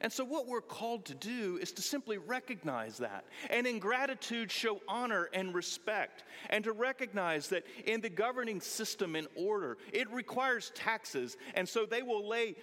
And 0.00 0.12
so, 0.12 0.24
what 0.24 0.46
we're 0.46 0.60
called 0.60 1.04
to 1.06 1.14
do 1.14 1.58
is 1.60 1.72
to 1.72 1.82
simply 1.82 2.18
recognize 2.18 2.98
that 2.98 3.24
and 3.50 3.66
in 3.66 3.80
gratitude 3.80 4.50
show 4.50 4.80
honor 4.88 5.28
and 5.34 5.52
respect, 5.52 6.22
and 6.48 6.62
to 6.64 6.72
recognize 6.72 7.48
that 7.48 7.66
in 7.84 8.00
the 8.00 8.08
governing 8.08 8.60
system 8.60 9.16
and 9.16 9.26
order, 9.34 9.76
it 9.92 10.10
requires 10.10 10.70
taxes, 10.74 11.36
and 11.54 11.68
so 11.68 11.84
they 11.84 12.02
will 12.02 12.26
lay 12.26 12.54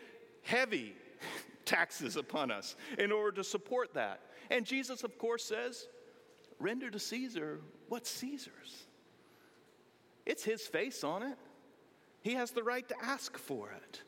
heavy 0.43 0.95
taxes 1.65 2.15
upon 2.15 2.49
us 2.49 2.77
in 2.97 3.11
order 3.11 3.35
to 3.35 3.43
support 3.43 3.93
that. 3.95 4.21
And 4.49 4.65
Jesus, 4.65 5.03
of 5.03 5.17
course, 5.17 5.43
says, 5.43 5.87
Render 6.57 6.89
to 6.89 6.99
Caesar 6.99 7.59
what's 7.89 8.09
Caesar's. 8.09 8.85
It's 10.25 10.43
his 10.43 10.61
face 10.61 11.03
on 11.03 11.21
it, 11.21 11.37
he 12.21 12.33
has 12.33 12.51
the 12.51 12.63
right 12.63 12.87
to 12.87 12.95
ask 13.03 13.37
for 13.37 13.71
it. 13.71 14.01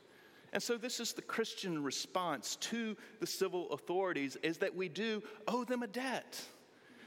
And 0.52 0.62
so 0.62 0.78
this 0.78 1.00
is 1.00 1.14
the 1.14 1.22
Christian 1.22 1.84
response 1.84 2.56
to 2.58 2.98
the 3.20 3.28
civil 3.28 3.72
authorities 3.72 4.36
is 4.42 4.58
that 4.60 4.76
we 4.76 4.90
do 4.90 5.22
owe 5.48 5.64
them 5.64 5.84
a 5.84 5.88
debt. 5.88 6.42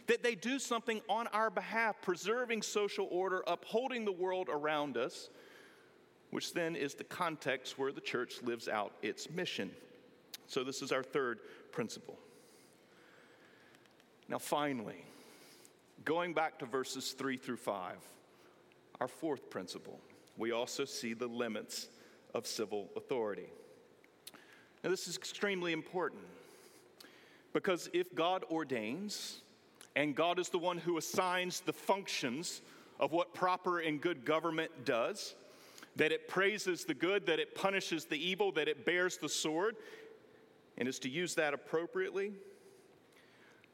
That 0.07 0.23
they 0.23 0.35
do 0.35 0.59
something 0.59 1.01
on 1.09 1.27
our 1.29 1.51
behalf, 1.51 1.97
preserving 2.03 2.63
social 2.63 3.09
order, 3.11 3.43
upholding 3.47 4.05
the 4.05 4.13
world 4.13 4.49
around 4.51 4.97
us, 4.97 5.29
which 6.31 6.53
then 6.55 6.77
is 6.77 6.95
the 6.95 7.05
context 7.05 7.79
where 7.79 7.93
the 7.93 8.01
church 8.01 8.43
lives 8.43 8.69
out 8.69 8.93
its 9.03 9.31
mission. 9.31 9.71
So 10.47 10.65
this 10.65 10.83
is 10.83 10.93
our 10.93 11.03
third 11.03 11.41
principle. 11.73 12.19
Now, 14.29 14.39
finally, 14.39 15.05
going 16.05 16.33
back 16.33 16.59
to 16.61 16.67
verses 16.67 17.13
3 17.13 17.37
through 17.37 17.57
5, 17.57 17.97
our 19.01 19.09
fourth 19.09 19.51
principle, 19.51 20.01
we 20.37 20.53
also 20.53 20.85
see 20.85 21.13
the 21.15 21.27
limits 21.27 21.89
of 22.35 22.47
civil 22.47 22.91
authority. 22.97 23.47
Now, 24.83 24.91
this 24.91 25.07
is 25.07 25.17
extremely 25.17 25.73
important 25.73 26.23
because 27.53 27.89
if 27.93 28.15
God 28.15 28.45
ordains, 28.51 29.43
and 29.95 30.15
God 30.15 30.39
is 30.39 30.49
the 30.49 30.59
one 30.59 30.79
who 30.79 30.97
assigns 30.97 31.61
the 31.61 31.73
functions 31.73 32.63
of 32.99 33.13
what 33.13 33.35
proper 33.35 33.81
and 33.81 34.01
good 34.01 34.25
government 34.25 34.71
does, 34.85 35.35
that 35.97 36.13
it 36.13 36.29
praises 36.29 36.85
the 36.85 36.95
good, 36.95 37.27
that 37.27 37.39
it 37.39 37.55
punishes 37.55 38.07
the 38.07 38.17
evil, 38.17 38.53
that 38.53 38.69
it 38.69 38.87
bears 38.87 39.19
the 39.19 39.29
sword, 39.29 39.77
and 40.79 40.89
is 40.89 40.99
to 41.01 41.09
use 41.09 41.35
that 41.35 41.53
appropriately, 41.53 42.33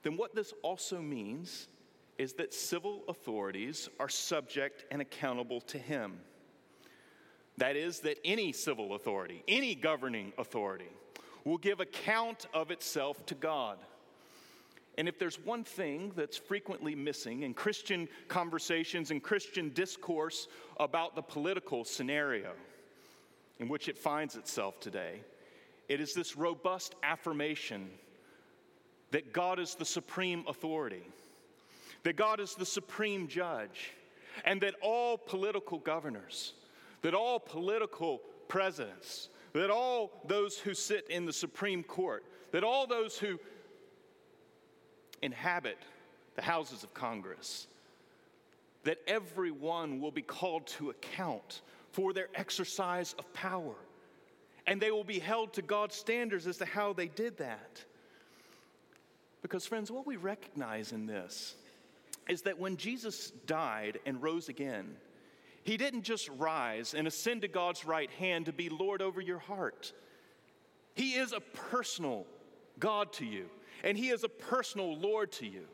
then 0.02 0.16
what 0.16 0.34
this 0.34 0.52
also 0.62 1.00
means 1.00 1.68
is 2.18 2.32
that 2.34 2.52
civil 2.52 3.04
authorities 3.08 3.88
are 4.00 4.08
subject 4.08 4.84
and 4.90 5.00
accountable 5.00 5.60
to 5.60 5.78
Him. 5.78 6.18
That 7.58 7.76
is, 7.76 8.00
that 8.00 8.18
any 8.24 8.52
civil 8.52 8.94
authority, 8.94 9.42
any 9.48 9.74
governing 9.74 10.32
authority, 10.38 10.88
will 11.44 11.58
give 11.58 11.80
account 11.80 12.46
of 12.54 12.70
itself 12.70 13.24
to 13.26 13.34
God. 13.34 13.78
And 14.96 15.08
if 15.08 15.18
there's 15.18 15.38
one 15.44 15.62
thing 15.62 16.12
that's 16.16 16.36
frequently 16.36 16.94
missing 16.94 17.42
in 17.42 17.54
Christian 17.54 18.08
conversations 18.26 19.10
and 19.10 19.22
Christian 19.22 19.70
discourse 19.70 20.48
about 20.78 21.14
the 21.14 21.22
political 21.22 21.84
scenario 21.84 22.52
in 23.60 23.68
which 23.68 23.88
it 23.88 23.98
finds 23.98 24.34
itself 24.36 24.80
today, 24.80 25.20
it 25.88 26.00
is 26.00 26.14
this 26.14 26.36
robust 26.36 26.94
affirmation 27.02 27.88
that 29.10 29.32
God 29.32 29.58
is 29.58 29.74
the 29.74 29.84
supreme 29.84 30.44
authority, 30.48 31.02
that 32.02 32.16
God 32.16 32.40
is 32.40 32.54
the 32.54 32.66
supreme 32.66 33.26
judge, 33.26 33.92
and 34.44 34.60
that 34.60 34.74
all 34.82 35.16
political 35.16 35.78
governors, 35.78 36.52
that 37.02 37.14
all 37.14 37.38
political 37.38 38.20
presidents, 38.48 39.28
that 39.52 39.70
all 39.70 40.22
those 40.26 40.58
who 40.58 40.74
sit 40.74 41.08
in 41.08 41.26
the 41.26 41.32
Supreme 41.32 41.82
Court, 41.82 42.24
that 42.52 42.64
all 42.64 42.86
those 42.86 43.18
who 43.18 43.38
inhabit 45.22 45.78
the 46.36 46.42
houses 46.42 46.84
of 46.84 46.94
Congress, 46.94 47.66
that 48.84 48.98
everyone 49.06 50.00
will 50.00 50.10
be 50.10 50.22
called 50.22 50.66
to 50.66 50.90
account 50.90 51.62
for 51.90 52.12
their 52.12 52.28
exercise 52.34 53.14
of 53.18 53.32
power. 53.32 53.74
And 54.66 54.80
they 54.80 54.90
will 54.90 55.04
be 55.04 55.18
held 55.18 55.54
to 55.54 55.62
God's 55.62 55.96
standards 55.96 56.46
as 56.46 56.58
to 56.58 56.64
how 56.64 56.92
they 56.92 57.08
did 57.08 57.38
that. 57.38 57.82
Because, 59.42 59.66
friends, 59.66 59.90
what 59.90 60.06
we 60.06 60.16
recognize 60.16 60.92
in 60.92 61.06
this 61.06 61.54
is 62.28 62.42
that 62.42 62.58
when 62.58 62.76
Jesus 62.76 63.30
died 63.46 63.98
and 64.04 64.22
rose 64.22 64.48
again, 64.48 64.94
he 65.68 65.76
didn't 65.76 66.04
just 66.04 66.30
rise 66.38 66.94
and 66.94 67.06
ascend 67.06 67.42
to 67.42 67.48
God's 67.48 67.84
right 67.84 68.10
hand 68.12 68.46
to 68.46 68.54
be 68.54 68.70
Lord 68.70 69.02
over 69.02 69.20
your 69.20 69.38
heart. 69.38 69.92
He 70.94 71.12
is 71.12 71.34
a 71.34 71.40
personal 71.40 72.24
God 72.78 73.12
to 73.14 73.26
you, 73.26 73.50
and 73.84 73.94
He 73.94 74.08
is 74.08 74.24
a 74.24 74.30
personal 74.30 74.96
Lord 74.96 75.30
to 75.32 75.46
you. 75.46 75.64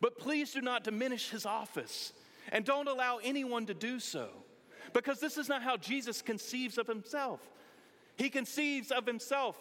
But 0.00 0.18
please 0.18 0.52
do 0.52 0.60
not 0.60 0.82
diminish 0.82 1.30
His 1.30 1.46
office, 1.46 2.12
and 2.50 2.64
don't 2.64 2.88
allow 2.88 3.20
anyone 3.22 3.66
to 3.66 3.74
do 3.74 4.00
so, 4.00 4.30
because 4.92 5.20
this 5.20 5.38
is 5.38 5.48
not 5.48 5.62
how 5.62 5.76
Jesus 5.76 6.22
conceives 6.22 6.76
of 6.76 6.88
Himself. 6.88 7.38
He 8.16 8.30
conceives 8.30 8.90
of 8.90 9.06
Himself 9.06 9.56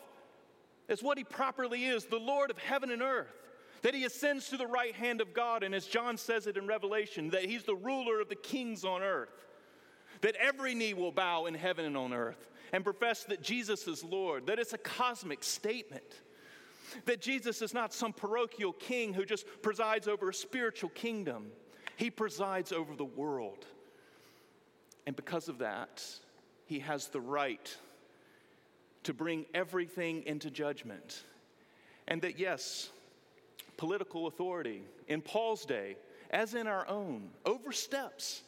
as 0.87 1.03
what 1.03 1.19
He 1.19 1.23
properly 1.23 1.85
is 1.85 2.05
the 2.05 2.17
Lord 2.17 2.49
of 2.49 2.57
heaven 2.57 2.89
and 2.89 3.03
earth 3.03 3.35
that 3.81 3.93
he 3.93 4.03
ascends 4.03 4.49
to 4.49 4.57
the 4.57 4.67
right 4.67 4.93
hand 4.93 5.21
of 5.21 5.33
God, 5.33 5.63
and 5.63 5.73
as 5.73 5.85
John 5.85 6.17
says 6.17 6.47
it 6.47 6.57
in 6.57 6.67
Revelation, 6.67 7.29
that 7.29 7.45
he's 7.45 7.63
the 7.63 7.75
ruler 7.75 8.19
of 8.19 8.27
the 8.27 8.35
kings 8.35 8.83
on 8.83 9.01
earth 9.01 9.29
that 10.21 10.35
every 10.35 10.75
knee 10.75 10.93
will 10.93 11.11
bow 11.11 11.45
in 11.45 11.53
heaven 11.53 11.85
and 11.85 11.97
on 11.97 12.13
earth 12.13 12.49
and 12.73 12.83
profess 12.83 13.23
that 13.25 13.41
Jesus 13.41 13.87
is 13.87 14.03
Lord, 14.03 14.47
that 14.47 14.59
it's 14.59 14.73
a 14.73 14.77
cosmic 14.77 15.43
statement. 15.43 16.21
That 17.05 17.21
Jesus 17.21 17.61
is 17.61 17.73
not 17.73 17.93
some 17.93 18.13
parochial 18.13 18.73
king 18.73 19.13
who 19.13 19.25
just 19.25 19.45
presides 19.61 20.07
over 20.07 20.29
a 20.29 20.33
spiritual 20.33 20.89
kingdom. 20.89 21.51
He 21.97 22.09
presides 22.09 22.71
over 22.71 22.95
the 22.95 23.05
world. 23.05 23.65
And 25.05 25.15
because 25.15 25.49
of 25.49 25.59
that, 25.59 26.03
he 26.65 26.79
has 26.79 27.07
the 27.07 27.21
right 27.21 27.75
to 29.03 29.13
bring 29.13 29.45
everything 29.53 30.23
into 30.25 30.49
judgment 30.49 31.23
And 32.09 32.23
that, 32.23 32.39
yes, 32.39 32.89
political 33.77 34.27
authority 34.27 34.81
in 35.07 35.21
Paul's 35.21 35.63
day, 35.63 35.95
as 36.31 36.55
in 36.55 36.67
our 36.67 36.87
own, 36.87 37.29
oversteps. 37.45 38.41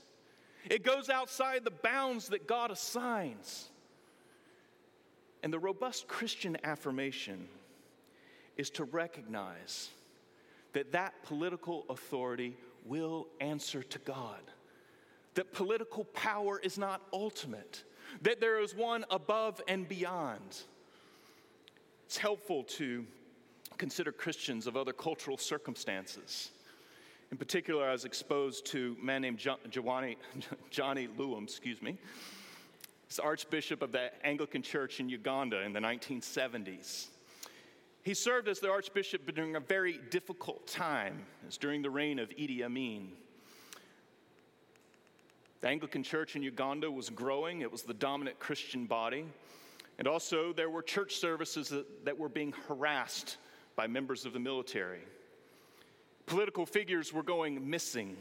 It 0.69 0.83
goes 0.83 1.09
outside 1.09 1.63
the 1.63 1.71
bounds 1.71 2.29
that 2.29 2.47
God 2.47 2.71
assigns. 2.71 3.69
And 5.43 5.51
the 5.51 5.59
robust 5.59 6.07
Christian 6.07 6.57
affirmation 6.63 7.47
is 8.57 8.69
to 8.71 8.83
recognize 8.83 9.89
that 10.73 10.91
that 10.91 11.13
political 11.23 11.85
authority 11.89 12.55
will 12.85 13.27
answer 13.39 13.83
to 13.83 13.99
God. 13.99 14.39
That 15.35 15.53
political 15.53 16.03
power 16.05 16.59
is 16.59 16.77
not 16.77 17.01
ultimate, 17.13 17.83
that 18.21 18.39
there 18.39 18.61
is 18.61 18.75
one 18.75 19.05
above 19.09 19.61
and 19.67 19.87
beyond. 19.87 20.63
It's 22.05 22.17
helpful 22.17 22.63
to 22.63 23.05
consider 23.77 24.11
Christians 24.11 24.67
of 24.67 24.75
other 24.75 24.93
cultural 24.93 25.37
circumstances. 25.37 26.51
In 27.31 27.37
particular, 27.37 27.87
I 27.87 27.93
was 27.93 28.03
exposed 28.03 28.65
to 28.67 28.97
a 29.01 29.05
man 29.05 29.21
named 29.21 29.39
Johnny, 29.69 30.17
Johnny 30.69 31.07
Luwum, 31.17 31.43
excuse 31.43 31.81
me. 31.81 31.97
He's 33.07 33.19
Archbishop 33.19 33.81
of 33.81 33.91
the 33.91 34.11
Anglican 34.25 34.61
Church 34.61 34.99
in 34.99 35.09
Uganda 35.09 35.61
in 35.61 35.73
the 35.73 35.79
1970s. 35.79 37.07
He 38.03 38.13
served 38.13 38.47
as 38.47 38.59
the 38.59 38.69
Archbishop 38.69 39.33
during 39.33 39.55
a 39.55 39.59
very 39.59 39.99
difficult 40.09 40.67
time. 40.67 41.25
Was 41.45 41.57
during 41.57 41.81
the 41.81 41.89
reign 41.89 42.19
of 42.19 42.29
Idi 42.31 42.63
Amin. 42.63 43.11
The 45.61 45.67
Anglican 45.67 46.03
Church 46.03 46.35
in 46.35 46.41
Uganda 46.41 46.89
was 46.89 47.09
growing, 47.09 47.61
it 47.61 47.71
was 47.71 47.83
the 47.83 47.93
dominant 47.93 48.39
Christian 48.39 48.85
body. 48.85 49.25
And 49.99 50.07
also, 50.07 50.51
there 50.51 50.69
were 50.69 50.81
church 50.81 51.17
services 51.17 51.69
that, 51.69 52.05
that 52.05 52.17
were 52.17 52.29
being 52.29 52.53
harassed 52.67 53.37
by 53.75 53.85
members 53.85 54.25
of 54.25 54.33
the 54.33 54.39
military. 54.39 55.01
Political 56.31 56.65
figures 56.65 57.11
were 57.11 57.23
going 57.23 57.69
missing. 57.69 58.15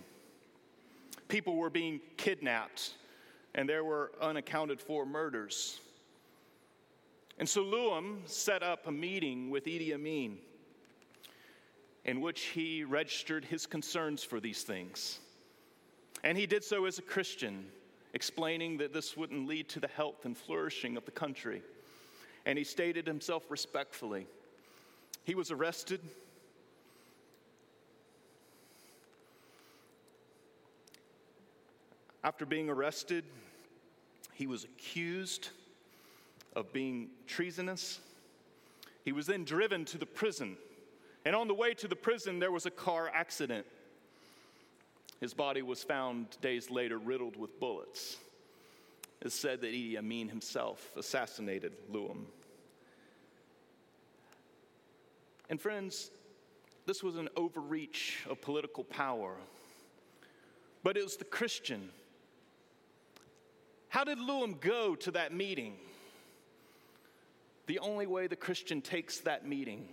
People 1.28 1.54
were 1.54 1.70
being 1.70 2.00
kidnapped, 2.16 2.94
and 3.54 3.68
there 3.68 3.84
were 3.84 4.10
unaccounted 4.20 4.80
for 4.80 5.06
murders. 5.06 5.78
And 7.38 7.48
so 7.48 7.62
Luwum 7.62 8.28
set 8.28 8.64
up 8.64 8.88
a 8.88 8.90
meeting 8.90 9.48
with 9.48 9.66
Idi 9.66 9.94
Amin 9.94 10.38
in 12.04 12.20
which 12.20 12.46
he 12.46 12.82
registered 12.82 13.44
his 13.44 13.64
concerns 13.64 14.24
for 14.24 14.40
these 14.40 14.64
things. 14.64 15.20
And 16.24 16.36
he 16.36 16.46
did 16.46 16.64
so 16.64 16.86
as 16.86 16.98
a 16.98 17.02
Christian, 17.02 17.64
explaining 18.12 18.78
that 18.78 18.92
this 18.92 19.16
wouldn't 19.16 19.46
lead 19.46 19.68
to 19.68 19.78
the 19.78 19.86
health 19.86 20.24
and 20.24 20.36
flourishing 20.36 20.96
of 20.96 21.04
the 21.04 21.12
country. 21.12 21.62
And 22.44 22.58
he 22.58 22.64
stated 22.64 23.06
himself 23.06 23.44
respectfully. 23.48 24.26
He 25.22 25.36
was 25.36 25.52
arrested. 25.52 26.00
After 32.22 32.44
being 32.44 32.68
arrested, 32.68 33.24
he 34.34 34.46
was 34.46 34.64
accused 34.64 35.48
of 36.54 36.72
being 36.72 37.08
treasonous. 37.26 38.00
He 39.04 39.12
was 39.12 39.26
then 39.26 39.44
driven 39.44 39.84
to 39.86 39.98
the 39.98 40.06
prison. 40.06 40.56
And 41.24 41.34
on 41.34 41.48
the 41.48 41.54
way 41.54 41.74
to 41.74 41.88
the 41.88 41.96
prison, 41.96 42.38
there 42.38 42.52
was 42.52 42.66
a 42.66 42.70
car 42.70 43.10
accident. 43.12 43.66
His 45.20 45.34
body 45.34 45.62
was 45.62 45.82
found 45.82 46.26
days 46.40 46.70
later 46.70 46.98
riddled 46.98 47.36
with 47.36 47.58
bullets. 47.60 48.16
It's 49.20 49.34
said 49.34 49.60
that 49.60 49.72
Idi 49.72 49.98
Amin 49.98 50.28
himself 50.28 50.96
assassinated 50.96 51.72
Luwum. 51.92 52.24
And 55.50 55.60
friends, 55.60 56.10
this 56.86 57.02
was 57.02 57.16
an 57.16 57.28
overreach 57.36 58.24
of 58.30 58.40
political 58.40 58.84
power. 58.84 59.34
But 60.82 60.96
it 60.96 61.02
was 61.02 61.16
the 61.16 61.24
Christian. 61.24 61.90
How 63.90 64.04
did 64.04 64.18
Luwum 64.18 64.60
go 64.60 64.94
to 64.94 65.10
that 65.10 65.34
meeting? 65.34 65.74
The 67.66 67.80
only 67.80 68.06
way 68.06 68.28
the 68.28 68.36
Christian 68.36 68.80
takes 68.80 69.18
that 69.18 69.46
meeting 69.46 69.88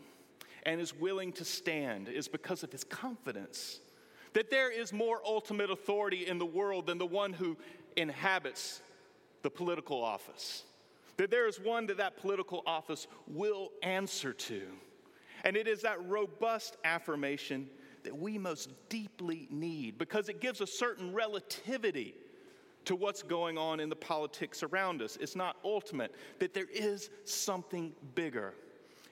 and 0.63 0.79
is 0.79 0.93
willing 0.93 1.33
to 1.33 1.43
stand 1.43 2.07
is 2.07 2.27
because 2.27 2.62
of 2.62 2.71
his 2.71 2.83
confidence 2.83 3.79
that 4.33 4.51
there 4.51 4.71
is 4.71 4.93
more 4.93 5.19
ultimate 5.25 5.71
authority 5.71 6.27
in 6.27 6.38
the 6.38 6.45
world 6.45 6.86
than 6.86 6.99
the 6.99 7.07
one 7.07 7.33
who 7.33 7.57
inhabits 7.95 8.81
the 9.41 9.49
political 9.49 10.03
office. 10.03 10.63
That 11.17 11.31
there 11.31 11.47
is 11.47 11.60
one 11.60 11.88
that 11.88 11.97
that 11.97 12.17
political 12.17 12.62
office 12.67 13.07
will 13.25 13.71
answer 13.81 14.31
to. 14.31 14.62
And 15.43 15.57
it 15.57 15.67
is 15.67 15.81
that 15.81 16.07
robust 16.07 16.77
affirmation 16.83 17.67
that 18.03 18.15
we 18.15 18.38
most 18.38 18.69
deeply 18.89 19.47
need 19.49 19.97
because 19.97 20.29
it 20.29 20.39
gives 20.39 20.62
a 20.62 20.67
certain 20.67 21.13
relativity 21.13 22.13
to 22.88 22.95
what's 22.95 23.21
going 23.21 23.58
on 23.58 23.82
in 23.82 23.89
the 23.89 23.95
politics 23.95 24.63
around 24.63 25.02
us. 25.02 25.17
It's 25.19 25.36
not 25.36 25.58
ultimate, 25.65 26.15
that 26.39 26.54
there 26.54 26.67
is 26.73 27.10
something 27.26 27.93
bigger. 28.15 28.54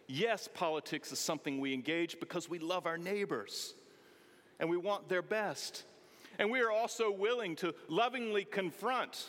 Yes, 0.08 0.48
politics 0.54 1.12
is 1.12 1.20
something 1.20 1.60
we 1.60 1.74
engage 1.74 2.18
because 2.20 2.50
we 2.50 2.58
love 2.58 2.86
our 2.86 2.98
neighbors 2.98 3.76
and 4.62 4.70
we 4.70 4.78
want 4.78 5.10
their 5.10 5.22
best. 5.22 5.84
And 6.40 6.50
we 6.50 6.62
are 6.62 6.72
also 6.72 7.12
willing 7.12 7.58
to 7.58 7.76
lovingly 7.90 8.46
confront 8.46 9.28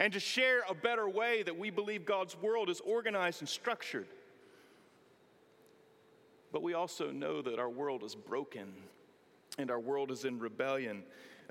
and 0.00 0.10
to 0.14 0.20
share 0.20 0.62
a 0.70 0.74
better 0.74 1.06
way 1.06 1.42
that 1.42 1.58
we 1.58 1.68
believe 1.68 2.06
God's 2.06 2.34
world 2.40 2.70
is 2.70 2.80
organized 2.80 3.42
and 3.42 3.48
structured. 3.48 4.06
But 6.50 6.62
we 6.62 6.72
also 6.72 7.10
know 7.10 7.42
that 7.42 7.58
our 7.58 7.70
world 7.70 8.04
is 8.04 8.14
broken 8.14 8.72
and 9.58 9.70
our 9.70 9.80
world 9.80 10.10
is 10.10 10.24
in 10.24 10.38
rebellion 10.38 11.02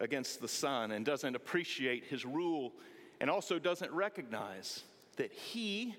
against 0.02 0.42
the 0.42 0.48
Son 0.48 0.92
and 0.92 1.06
doesn't 1.06 1.36
appreciate 1.36 2.04
his 2.06 2.26
rule 2.26 2.74
and 3.22 3.30
also 3.30 3.60
doesn't 3.60 3.92
recognize 3.92 4.84
that 5.16 5.32
he 5.32 5.96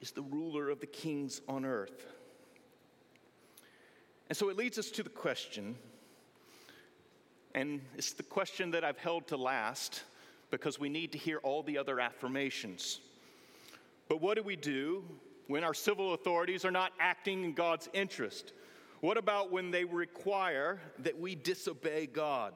is 0.00 0.10
the 0.10 0.22
ruler 0.22 0.70
of 0.70 0.80
the 0.80 0.86
kings 0.86 1.42
on 1.46 1.64
earth. 1.64 2.06
And 4.28 4.36
so 4.36 4.48
it 4.48 4.56
leads 4.56 4.78
us 4.78 4.90
to 4.92 5.02
the 5.02 5.10
question, 5.10 5.76
and 7.54 7.80
it's 7.96 8.14
the 8.14 8.22
question 8.22 8.72
that 8.72 8.82
I've 8.82 8.98
held 8.98 9.28
to 9.28 9.36
last 9.36 10.02
because 10.50 10.80
we 10.80 10.88
need 10.88 11.12
to 11.12 11.18
hear 11.18 11.38
all 11.38 11.62
the 11.62 11.78
other 11.78 12.00
affirmations. 12.00 13.00
But 14.08 14.20
what 14.20 14.36
do 14.36 14.42
we 14.42 14.56
do 14.56 15.04
when 15.46 15.62
our 15.62 15.74
civil 15.74 16.14
authorities 16.14 16.64
are 16.64 16.70
not 16.70 16.92
acting 16.98 17.44
in 17.44 17.52
God's 17.52 17.88
interest? 17.92 18.52
What 19.00 19.16
about 19.16 19.52
when 19.52 19.70
they 19.70 19.84
require 19.84 20.80
that 21.00 21.18
we 21.18 21.34
disobey 21.34 22.06
God? 22.06 22.54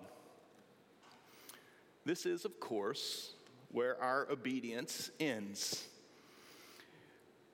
This 2.10 2.26
is, 2.26 2.44
of 2.44 2.58
course, 2.58 3.34
where 3.70 3.96
our 4.02 4.26
obedience 4.32 5.12
ends. 5.20 5.86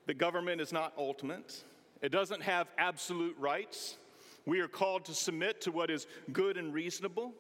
The 0.07 0.14
government 0.14 0.62
is 0.62 0.73
not 0.73 0.95
ultimate, 0.97 1.62
it 2.01 2.09
doesn't 2.09 2.40
have 2.40 2.66
absolute 2.79 3.37
rights. 3.38 3.99
We 4.47 4.61
are 4.61 4.66
called 4.69 5.05
to 5.05 5.14
submit 5.14 5.61
to 5.61 5.73
what 5.73 5.90
is 5.90 6.07
good 6.33 6.57
and 6.57 6.73
reasonable, 6.73 7.35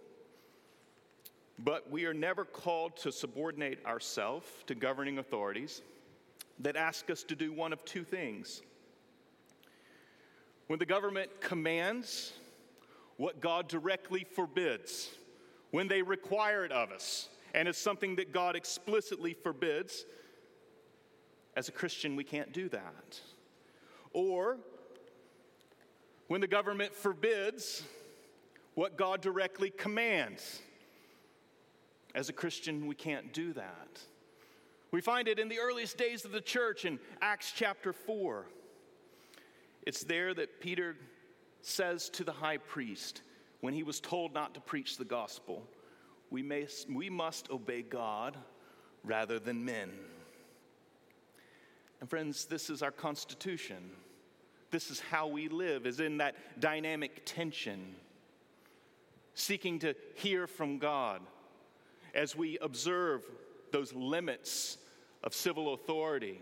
but 1.58 1.90
we 1.90 2.04
are 2.04 2.12
never 2.12 2.44
called 2.44 2.98
to 2.98 3.10
subordinate 3.10 3.78
ourselves 3.86 4.46
to 4.66 4.74
governing 4.74 5.16
authorities 5.16 5.80
that 6.58 6.76
ask 6.76 7.08
us 7.08 7.22
to 7.22 7.34
do 7.34 7.50
one 7.50 7.72
of 7.72 7.82
two 7.86 8.04
things. 8.04 8.60
When 10.66 10.78
the 10.78 10.84
government 10.84 11.30
commands 11.40 12.34
what 13.16 13.40
God 13.40 13.68
directly 13.68 14.26
forbids, 14.34 15.12
when 15.70 15.88
they 15.88 16.02
require 16.02 16.64
it 16.64 16.72
of 16.72 16.90
us, 16.90 17.28
and 17.54 17.68
it's 17.68 17.78
something 17.78 18.16
that 18.16 18.32
God 18.32 18.56
explicitly 18.56 19.34
forbids, 19.34 20.04
as 21.56 21.68
a 21.68 21.72
Christian, 21.72 22.16
we 22.16 22.24
can't 22.24 22.52
do 22.52 22.68
that. 22.68 23.20
Or 24.12 24.58
when 26.28 26.40
the 26.40 26.46
government 26.46 26.94
forbids 26.94 27.82
what 28.76 28.98
God 28.98 29.22
directly 29.22 29.70
commands. 29.70 30.60
As 32.14 32.28
a 32.28 32.32
Christian, 32.32 32.86
we 32.86 32.94
can't 32.94 33.32
do 33.32 33.52
that. 33.54 34.00
We 34.90 35.00
find 35.00 35.28
it 35.28 35.38
in 35.38 35.48
the 35.48 35.58
earliest 35.58 35.96
days 35.96 36.24
of 36.24 36.32
the 36.32 36.40
church 36.40 36.84
in 36.84 36.98
Acts 37.20 37.52
chapter 37.54 37.92
4. 37.92 38.46
It's 39.86 40.04
there 40.04 40.34
that 40.34 40.60
Peter 40.60 40.96
says 41.62 42.10
to 42.10 42.24
the 42.24 42.32
high 42.32 42.58
priest, 42.58 43.22
when 43.60 43.74
he 43.74 43.82
was 43.82 44.00
told 44.00 44.34
not 44.34 44.54
to 44.54 44.60
preach 44.60 44.96
the 44.96 45.04
gospel, 45.04 45.62
we, 46.30 46.42
may, 46.42 46.66
we 46.90 47.08
must 47.08 47.50
obey 47.50 47.82
God 47.82 48.36
rather 49.04 49.38
than 49.38 49.64
men. 49.64 49.90
And 52.00 52.10
friends, 52.10 52.44
this 52.44 52.68
is 52.68 52.82
our 52.82 52.90
constitution. 52.90 53.90
This 54.70 54.90
is 54.90 55.00
how 55.00 55.28
we 55.28 55.48
live, 55.48 55.86
is 55.86 56.00
in 56.00 56.18
that 56.18 56.60
dynamic 56.60 57.22
tension, 57.24 57.94
seeking 59.34 59.78
to 59.80 59.94
hear 60.14 60.46
from 60.46 60.78
God 60.78 61.22
as 62.14 62.34
we 62.34 62.58
observe 62.58 63.24
those 63.72 63.92
limits 63.94 64.78
of 65.22 65.34
civil 65.34 65.74
authority, 65.74 66.40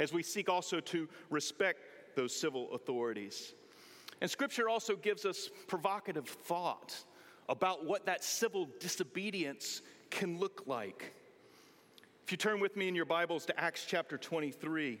as 0.00 0.12
we 0.12 0.22
seek 0.22 0.48
also 0.48 0.80
to 0.80 1.08
respect 1.30 1.80
those 2.14 2.34
civil 2.34 2.72
authorities. 2.72 3.54
And 4.20 4.30
scripture 4.30 4.68
also 4.68 4.96
gives 4.96 5.24
us 5.24 5.48
provocative 5.66 6.28
thought 6.28 6.96
about 7.48 7.84
what 7.84 8.06
that 8.06 8.24
civil 8.24 8.68
disobedience 8.80 9.82
can 10.10 10.38
look 10.38 10.64
like. 10.66 11.14
If 12.24 12.32
you 12.32 12.36
turn 12.36 12.60
with 12.60 12.76
me 12.76 12.88
in 12.88 12.94
your 12.94 13.06
Bibles 13.06 13.46
to 13.46 13.58
Acts 13.58 13.86
chapter 13.88 14.18
23, 14.18 15.00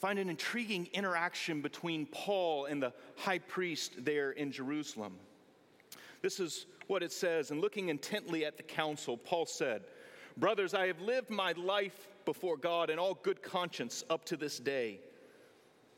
find 0.00 0.18
an 0.18 0.28
intriguing 0.28 0.88
interaction 0.92 1.60
between 1.60 2.06
Paul 2.06 2.66
and 2.66 2.82
the 2.82 2.92
high 3.16 3.38
priest 3.38 4.04
there 4.04 4.32
in 4.32 4.50
Jerusalem. 4.50 5.14
This 6.22 6.40
is 6.40 6.66
what 6.88 7.02
it 7.02 7.12
says. 7.12 7.50
And 7.50 7.60
looking 7.60 7.90
intently 7.90 8.44
at 8.44 8.56
the 8.56 8.62
council, 8.62 9.16
Paul 9.16 9.46
said, 9.46 9.82
Brothers, 10.36 10.74
I 10.74 10.86
have 10.88 11.00
lived 11.00 11.30
my 11.30 11.52
life 11.52 12.08
before 12.24 12.56
God 12.56 12.90
in 12.90 12.98
all 12.98 13.14
good 13.22 13.42
conscience 13.42 14.04
up 14.10 14.24
to 14.26 14.36
this 14.36 14.58
day. 14.58 15.00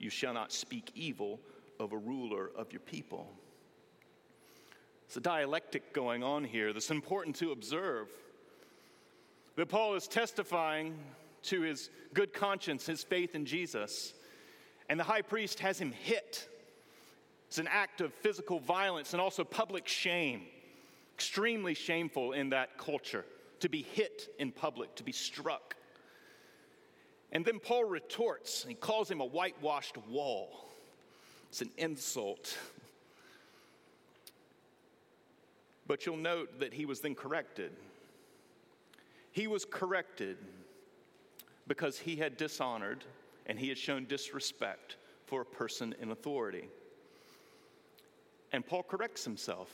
You 0.00 0.10
shall 0.10 0.34
not 0.34 0.50
speak 0.50 0.90
evil 0.94 1.38
of 1.78 1.92
a 1.92 1.96
ruler 1.96 2.50
of 2.56 2.72
your 2.72 2.80
people. 2.80 3.30
It's 5.06 5.16
a 5.16 5.20
dialectic 5.20 5.92
going 5.92 6.22
on 6.24 6.42
here 6.42 6.72
that's 6.72 6.90
important 6.90 7.36
to 7.36 7.52
observe. 7.52 8.08
That 9.56 9.68
Paul 9.68 9.94
is 9.94 10.08
testifying 10.08 10.96
to 11.44 11.60
his 11.60 11.90
good 12.14 12.32
conscience, 12.32 12.86
his 12.86 13.04
faith 13.04 13.34
in 13.34 13.44
Jesus, 13.44 14.14
and 14.88 14.98
the 14.98 15.04
high 15.04 15.22
priest 15.22 15.60
has 15.60 15.78
him 15.78 15.92
hit. 15.92 16.48
It's 17.48 17.58
an 17.58 17.68
act 17.68 18.00
of 18.00 18.14
physical 18.14 18.58
violence 18.58 19.12
and 19.12 19.20
also 19.20 19.44
public 19.44 19.86
shame. 19.86 20.42
Extremely 21.14 21.74
shameful 21.74 22.32
in 22.32 22.50
that 22.50 22.78
culture 22.78 23.26
to 23.60 23.68
be 23.68 23.82
hit 23.82 24.34
in 24.38 24.50
public, 24.50 24.94
to 24.94 25.04
be 25.04 25.12
struck. 25.12 25.76
And 27.32 27.44
then 27.44 27.60
Paul 27.60 27.84
retorts, 27.84 28.64
he 28.66 28.74
calls 28.74 29.10
him 29.10 29.20
a 29.20 29.24
whitewashed 29.24 29.96
wall. 30.08 30.68
It's 31.48 31.62
an 31.62 31.70
insult. 31.78 32.56
But 35.86 36.06
you'll 36.06 36.16
note 36.16 36.60
that 36.60 36.72
he 36.72 36.86
was 36.86 37.00
then 37.00 37.14
corrected. 37.14 37.72
He 39.32 39.46
was 39.46 39.64
corrected 39.64 40.38
because 41.66 41.98
he 41.98 42.16
had 42.16 42.36
dishonored 42.36 43.04
and 43.46 43.58
he 43.58 43.68
had 43.68 43.78
shown 43.78 44.06
disrespect 44.06 44.96
for 45.26 45.42
a 45.42 45.44
person 45.44 45.94
in 46.00 46.10
authority. 46.10 46.68
And 48.52 48.66
Paul 48.66 48.82
corrects 48.82 49.24
himself 49.24 49.68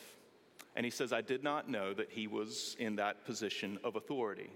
and 0.74 0.84
he 0.84 0.90
says, 0.90 1.12
I 1.12 1.22
did 1.22 1.42
not 1.42 1.70
know 1.70 1.94
that 1.94 2.10
he 2.10 2.26
was 2.26 2.76
in 2.78 2.96
that 2.96 3.24
position 3.24 3.78
of 3.82 3.96
authority. 3.96 4.50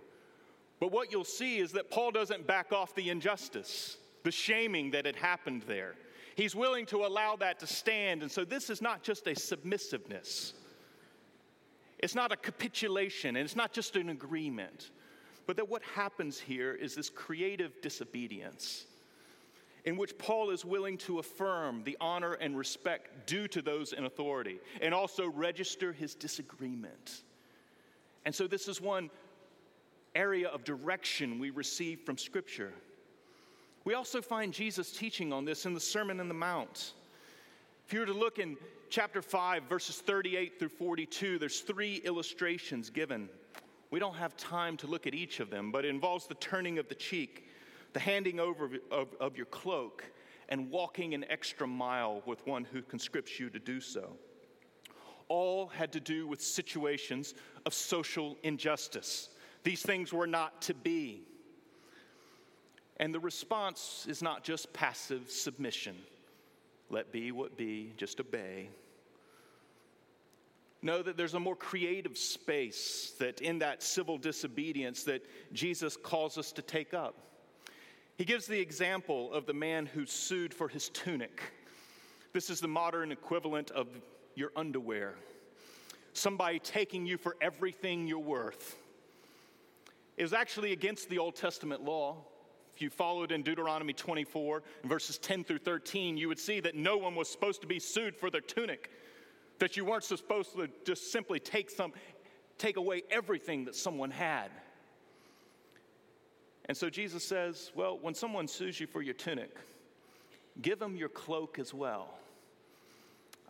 But 0.81 0.93
what 0.93 1.13
you'll 1.13 1.25
see 1.25 1.59
is 1.59 1.73
that 1.73 1.91
Paul 1.91 2.11
doesn't 2.11 2.47
back 2.47 2.73
off 2.73 2.95
the 2.95 3.11
injustice, 3.11 3.99
the 4.25 4.33
shaming 4.33 4.91
that 4.93 5.05
had 5.05 5.17
happened 5.17 5.63
there. 5.69 5.95
He's 6.35 6.57
willing 6.57 6.87
to 6.87 7.05
allow 7.05 7.37
that 7.37 7.61
to 7.61 7.67
stand. 7.67 8.23
And 8.23 8.33
so 8.33 8.47
this 8.47 8.71
is 8.71 8.81
not 8.81 9.03
just 9.03 9.27
a 9.27 9.35
submissiveness, 9.35 10.55
it's 11.99 12.15
not 12.15 12.33
a 12.33 12.37
capitulation, 12.37 13.37
and 13.37 13.45
it's 13.45 13.57
not 13.57 13.73
just 13.73 13.95
an 13.97 14.09
agreement. 14.09 14.91
But 15.47 15.57
that 15.57 15.69
what 15.69 15.83
happens 15.83 16.39
here 16.39 16.73
is 16.73 16.95
this 16.95 17.11
creative 17.11 17.83
disobedience 17.83 18.87
in 19.85 19.97
which 19.97 20.17
Paul 20.17 20.51
is 20.51 20.65
willing 20.65 20.97
to 20.99 21.19
affirm 21.19 21.83
the 21.85 21.97
honor 22.01 22.35
and 22.35 22.57
respect 22.57 23.27
due 23.27 23.49
to 23.49 23.63
those 23.63 23.93
in 23.93 24.05
authority 24.05 24.61
and 24.81 24.95
also 24.95 25.29
register 25.29 25.93
his 25.93 26.15
disagreement. 26.15 27.23
And 28.25 28.35
so, 28.35 28.47
this 28.47 28.69
is 28.69 28.81
one 28.81 29.11
area 30.15 30.49
of 30.49 30.65
direction 30.65 31.39
we 31.39 31.51
receive 31.51 32.01
from 32.01 32.19
Scripture. 32.19 32.73
We 33.85 33.95
also 33.95 34.21
find 34.21 34.53
Jesus 34.53 34.93
teaching 34.93 35.33
on 35.33 35.45
this 35.45 35.67
in 35.67 35.75
the 35.75 35.81
Sermon 35.81 36.21
on 36.21 36.29
the 36.29 36.35
Mount. 36.35 36.93
If 37.87 37.93
you 37.93 38.01
were 38.01 38.07
to 38.07 38.13
look 38.13 38.39
in 38.39 38.57
chapter 38.89 39.23
5, 39.23 39.65
verses 39.65 39.97
38 39.97 40.59
through 40.59 40.69
42, 40.69 41.39
there's 41.39 41.61
three 41.61 41.97
illustrations 42.05 42.91
given. 42.91 43.29
We 43.91 43.99
don't 43.99 44.15
have 44.15 44.37
time 44.37 44.77
to 44.79 44.87
look 44.87 45.07
at 45.07 45.15
each 45.15 45.41
of 45.41 45.51
them, 45.51 45.73
but 45.73 45.85
it 45.85 45.89
involves 45.89 46.27
the 46.27 46.35
turning 46.35 46.79
of 46.79 46.89
the 46.89 46.95
cheek 46.95 47.51
the 47.93 48.01
handing 48.01 48.41
over 48.41 48.67
of, 48.67 48.73
of, 48.91 49.09
of 49.21 49.37
your 49.37 49.47
cloak, 49.47 50.05
and 50.49 50.71
walking 50.71 51.15
an 51.15 51.25
extra 51.31 51.67
mile 51.67 52.23
with 52.27 52.45
one 52.47 52.65
who 52.65 52.83
conscripts 52.83 53.39
you 53.39 53.49
to 53.51 53.59
do 53.59 53.81
so. 53.81 54.17
All 55.29 55.69
had 55.69 55.93
to 55.93 56.01
do 56.01 56.27
with 56.27 56.43
situations 56.43 57.35
of 57.67 57.73
social 57.73 58.37
injustice. 58.43 59.29
These 59.63 59.83
things 59.83 60.13
were 60.13 60.27
not 60.27 60.63
to 60.63 60.75
be. 60.75 61.23
And 62.99 63.15
the 63.15 63.21
response 63.21 64.07
is 64.09 64.23
not 64.23 64.45
just 64.45 64.73
passive 64.73 65.31
submission 65.31 65.97
let 66.91 67.13
be 67.13 67.33
what 67.33 67.57
be, 67.57 67.93
just 67.97 68.21
obey. 68.21 68.69
Know 70.83 71.03
that 71.03 71.17
there's 71.17 71.35
a 71.35 71.41
more 71.41 71.57
creative 71.57 72.19
space 72.19 73.15
that 73.19 73.41
in 73.41 73.61
that 73.61 73.83
civil 73.83 74.19
disobedience 74.19 75.05
that 75.05 75.25
Jesus 75.53 75.97
calls 75.97 76.37
us 76.37 76.53
to 76.53 76.63
take 76.63 76.95
up. 76.95 77.15
He 78.17 78.25
gives 78.25 78.47
the 78.47 78.59
example 78.59 79.33
of 79.33 79.47
the 79.47 79.55
man 79.55 79.87
who 79.87 80.05
sued 80.05 80.53
for 80.53 80.69
his 80.69 80.89
tunic. 80.91 81.41
This 82.33 82.51
is 82.51 82.61
the 82.61 82.69
modern 82.69 83.13
equivalent 83.13 83.71
of 83.71 83.89
your 84.35 84.53
underwear. 84.57 85.15
Somebody 86.13 86.59
taking 86.59 87.07
you 87.07 87.19
for 87.19 87.37
everything 87.41 88.07
you're 88.07 88.19
worth. 88.19 88.77
Was 90.21 90.33
actually 90.33 90.73
against 90.73 91.09
the 91.09 91.19
Old 91.19 91.35
Testament 91.35 91.83
law. 91.83 92.17
If 92.75 92.83
you 92.83 92.91
followed 92.91 93.33
in 93.33 93.43
Deuteronomy 93.43 93.93
24, 93.93 94.63
verses 94.85 95.19
10 95.19 95.45
through 95.45 95.59
13, 95.59 96.17
you 96.17 96.29
would 96.29 96.39
see 96.39 96.61
that 96.61 96.75
no 96.75 96.97
one 96.97 97.15
was 97.15 97.29
supposed 97.29 97.61
to 97.63 97.67
be 97.67 97.79
sued 97.79 98.17
for 98.17 98.31
their 98.31 98.41
tunic, 98.41 98.91
that 99.59 99.77
you 99.77 99.85
weren't 99.85 100.05
supposed 100.05 100.55
to 100.57 100.69
just 100.85 101.11
simply 101.11 101.41
take, 101.41 101.71
some, 101.71 101.93
take 102.59 102.77
away 102.77 103.03
everything 103.11 103.65
that 103.65 103.75
someone 103.75 104.11
had. 104.11 104.51
And 106.67 106.77
so 106.77 106.89
Jesus 106.89 107.25
says, 107.25 107.73
Well, 107.75 107.99
when 108.01 108.15
someone 108.15 108.47
sues 108.47 108.79
you 108.79 108.87
for 108.87 109.03
your 109.03 109.15
tunic, 109.15 109.57
give 110.63 110.79
them 110.79 110.97
your 110.97 111.09
cloak 111.09 111.59
as 111.59 111.75
well. 111.75 112.15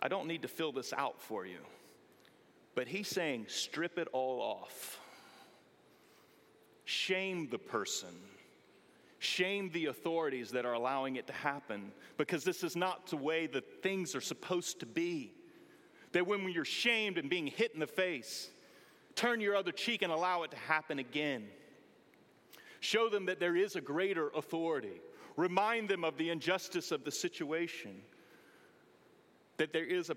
I 0.03 0.09
don't 0.09 0.27
need 0.27 0.43
to 0.43 0.49
fill 0.49 0.73
this 0.73 0.93
out 0.93 1.21
for 1.21 1.45
you. 1.45 1.59
But 2.75 2.89
he's 2.89 3.09
saying, 3.09 3.47
strip 3.49 3.99
it 3.99 4.09
all 4.13 4.41
off. 4.41 4.99
Shame 6.91 7.47
the 7.53 7.59
person. 7.59 8.09
Shame 9.21 9.71
the 9.73 9.87
authorities 9.87 10.51
that 10.51 10.67
are 10.67 10.73
allowing 10.73 11.15
it 11.15 11.29
to 11.29 11.33
happen 11.33 11.93
because 12.17 12.43
this 12.43 12.65
is 12.65 12.75
not 12.75 13.07
the 13.07 13.17
way 13.17 13.47
that 13.47 13.81
things 13.81 14.17
are 14.17 14.21
supposed 14.21 14.81
to 14.81 14.87
be. 14.87 15.33
That 16.11 16.27
when 16.27 16.49
you're 16.49 16.65
shamed 16.65 17.17
and 17.17 17.31
being 17.31 17.47
hit 17.47 17.75
in 17.75 17.79
the 17.79 17.87
face, 17.87 18.51
turn 19.15 19.41
your 19.41 19.55
other 19.55 19.71
cheek 19.71 20.03
and 20.03 20.11
allow 20.11 20.43
it 20.43 20.51
to 20.51 20.57
happen 20.57 20.99
again. 20.99 21.47
Show 22.81 23.09
them 23.09 23.27
that 23.27 23.39
there 23.39 23.55
is 23.55 23.77
a 23.77 23.81
greater 23.81 24.31
authority. 24.31 25.01
Remind 25.37 25.89
them 25.89 26.03
of 26.03 26.17
the 26.17 26.31
injustice 26.31 26.91
of 26.91 27.05
the 27.05 27.13
situation. 27.13 28.03
That 29.59 29.73
there 29.73 29.85
is 29.85 30.11
a 30.11 30.17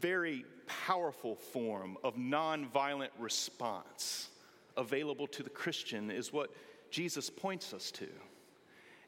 very 0.00 0.46
powerful 0.86 1.34
form 1.34 1.98
of 2.02 2.16
nonviolent 2.16 3.10
response 3.18 4.30
available 4.78 5.26
to 5.28 5.42
the 5.42 5.50
Christian, 5.50 6.10
is 6.10 6.32
what 6.32 6.50
Jesus 6.90 7.28
points 7.28 7.74
us 7.74 7.90
to. 7.92 8.08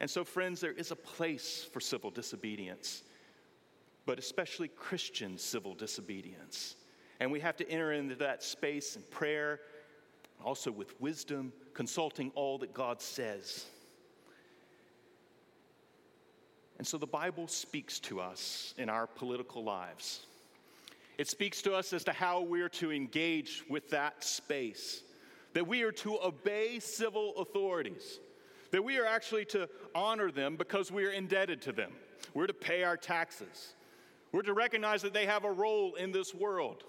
And 0.00 0.10
so, 0.10 0.24
friends, 0.24 0.60
there 0.60 0.72
is 0.72 0.90
a 0.90 0.96
place 0.96 1.66
for 1.72 1.80
civil 1.80 2.10
disobedience, 2.10 3.02
but 4.06 4.18
especially 4.18 4.68
Christian 4.68 5.38
civil 5.38 5.74
disobedience. 5.74 6.76
And 7.20 7.30
we 7.30 7.40
have 7.40 7.56
to 7.58 7.70
enter 7.70 7.92
into 7.92 8.14
that 8.16 8.42
space 8.42 8.96
in 8.96 9.02
prayer 9.10 9.60
also 10.44 10.70
with 10.70 10.98
wisdom, 11.00 11.52
consulting 11.74 12.30
all 12.34 12.58
that 12.58 12.74
God 12.74 13.00
says. 13.00 13.66
And 16.78 16.86
so 16.86 16.96
the 16.96 17.06
Bible 17.06 17.46
speaks 17.46 18.00
to 18.00 18.20
us 18.20 18.74
in 18.78 18.88
our 18.88 19.06
political 19.06 19.62
lives. 19.62 20.26
It 21.18 21.28
speaks 21.28 21.60
to 21.62 21.74
us 21.74 21.92
as 21.92 22.04
to 22.04 22.12
how 22.12 22.40
we're 22.40 22.70
to 22.70 22.90
engage 22.90 23.62
with 23.68 23.90
that 23.90 24.24
space, 24.24 25.02
that 25.52 25.66
we 25.66 25.82
are 25.82 25.92
to 25.92 26.18
obey 26.22 26.78
civil 26.78 27.36
authorities, 27.38 28.20
that 28.70 28.82
we 28.82 28.98
are 28.98 29.06
actually 29.06 29.44
to 29.46 29.68
honor 29.94 30.30
them 30.30 30.56
because 30.56 30.90
we 30.92 31.04
are 31.04 31.10
indebted 31.10 31.62
to 31.62 31.72
them. 31.72 31.92
We're 32.34 32.46
to 32.46 32.54
pay 32.54 32.84
our 32.84 32.96
taxes. 32.96 33.74
We're 34.32 34.42
to 34.42 34.54
recognize 34.54 35.02
that 35.02 35.12
they 35.12 35.26
have 35.26 35.44
a 35.44 35.50
role 35.50 35.94
in 35.94 36.12
this 36.12 36.34
world, 36.34 36.84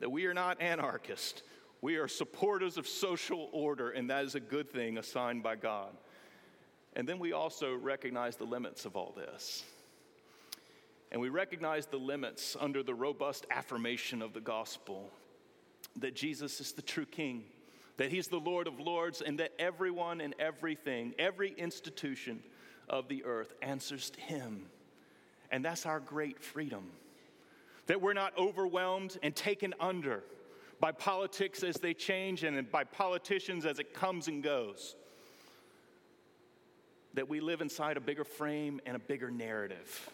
that 0.00 0.10
we 0.10 0.26
are 0.26 0.34
not 0.34 0.60
anarchists. 0.62 1.42
We 1.82 1.96
are 1.96 2.08
supporters 2.08 2.78
of 2.78 2.88
social 2.88 3.50
order, 3.52 3.90
and 3.90 4.08
that 4.08 4.24
is 4.24 4.34
a 4.34 4.40
good 4.40 4.70
thing 4.70 4.96
assigned 4.96 5.42
by 5.42 5.56
God. 5.56 5.90
And 6.94 7.06
then 7.06 7.18
we 7.18 7.32
also 7.32 7.74
recognize 7.74 8.36
the 8.36 8.44
limits 8.44 8.86
of 8.86 8.96
all 8.96 9.14
this. 9.14 9.62
And 11.12 11.20
we 11.20 11.28
recognize 11.28 11.86
the 11.86 11.98
limits 11.98 12.56
under 12.58 12.82
the 12.82 12.94
robust 12.94 13.46
affirmation 13.50 14.22
of 14.22 14.32
the 14.32 14.40
gospel 14.40 15.10
that 15.96 16.14
Jesus 16.14 16.60
is 16.60 16.72
the 16.72 16.82
true 16.82 17.06
king, 17.06 17.44
that 17.96 18.10
he's 18.10 18.28
the 18.28 18.40
Lord 18.40 18.66
of 18.66 18.78
lords, 18.78 19.22
and 19.22 19.38
that 19.38 19.52
everyone 19.58 20.20
and 20.20 20.34
everything, 20.38 21.14
every 21.18 21.52
institution 21.52 22.42
of 22.88 23.08
the 23.08 23.24
earth 23.24 23.54
answers 23.62 24.10
to 24.10 24.20
him. 24.20 24.66
And 25.50 25.64
that's 25.64 25.86
our 25.86 26.00
great 26.00 26.40
freedom. 26.40 26.90
That 27.86 28.00
we're 28.00 28.12
not 28.12 28.36
overwhelmed 28.36 29.16
and 29.22 29.34
taken 29.34 29.74
under 29.80 30.22
by 30.80 30.92
politics 30.92 31.62
as 31.62 31.76
they 31.76 31.94
change 31.94 32.44
and 32.44 32.70
by 32.70 32.84
politicians 32.84 33.64
as 33.64 33.78
it 33.78 33.94
comes 33.94 34.28
and 34.28 34.42
goes. 34.42 34.94
That 37.14 37.28
we 37.28 37.40
live 37.40 37.60
inside 37.62 37.96
a 37.96 38.00
bigger 38.00 38.24
frame 38.24 38.80
and 38.84 38.96
a 38.96 38.98
bigger 38.98 39.30
narrative. 39.30 40.10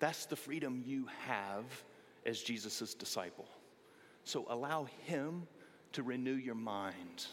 That's 0.00 0.26
the 0.26 0.36
freedom 0.36 0.82
you 0.84 1.06
have 1.26 1.64
as 2.26 2.40
Jesus' 2.40 2.94
disciple. 2.94 3.46
So 4.24 4.46
allow 4.48 4.88
Him 5.04 5.46
to 5.92 6.02
renew 6.02 6.34
your 6.34 6.54
mind, 6.54 7.26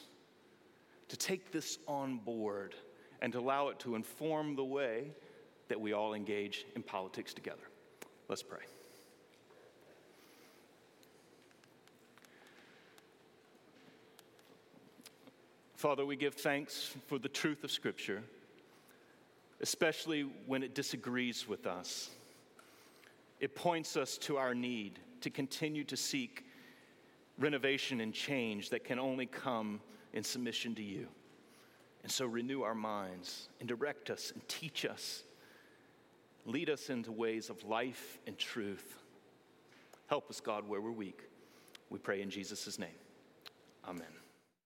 to 1.09 1.17
take 1.17 1.51
this 1.51 1.77
on 1.87 2.17
board, 2.17 2.75
and 3.21 3.33
to 3.33 3.39
allow 3.39 3.69
it 3.69 3.79
to 3.79 3.95
inform 3.95 4.55
the 4.55 4.63
way 4.63 5.11
that 5.67 5.79
we 5.79 5.93
all 5.93 6.13
engage 6.13 6.65
in 6.75 6.83
politics 6.83 7.33
together. 7.33 7.63
Let's 8.27 8.43
pray. 8.43 8.59
Father, 15.75 16.05
we 16.05 16.15
give 16.15 16.33
thanks 16.33 16.95
for 17.07 17.19
the 17.19 17.29
truth 17.29 17.63
of 17.63 17.71
Scripture, 17.71 18.23
especially 19.61 20.21
when 20.47 20.63
it 20.63 20.73
disagrees 20.73 21.47
with 21.47 21.67
us. 21.67 22.09
It 23.39 23.55
points 23.55 23.97
us 23.97 24.17
to 24.19 24.37
our 24.37 24.55
need 24.55 24.99
to 25.21 25.29
continue 25.29 25.83
to 25.83 25.97
seek 25.97 26.44
renovation 27.37 28.01
and 28.01 28.13
change 28.13 28.69
that 28.69 28.83
can 28.83 28.99
only 28.99 29.25
come 29.25 29.81
in 30.13 30.23
submission 30.23 30.75
to 30.75 30.83
you. 30.83 31.07
And 32.03 32.11
so 32.11 32.25
renew 32.25 32.61
our 32.61 32.75
minds 32.75 33.49
and 33.59 33.67
direct 33.67 34.09
us 34.09 34.31
and 34.31 34.47
teach 34.47 34.85
us. 34.85 35.23
Lead 36.45 36.69
us 36.69 36.89
into 36.89 37.11
ways 37.11 37.49
of 37.49 37.63
life 37.63 38.19
and 38.27 38.37
truth. 38.37 38.99
Help 40.07 40.29
us, 40.29 40.39
God, 40.39 40.67
where 40.67 40.79
we're 40.79 40.91
weak. 40.91 41.23
We 41.89 41.97
pray 41.97 42.21
in 42.21 42.29
Jesus' 42.29 42.77
name. 42.77 42.89
Amen. 43.87 44.24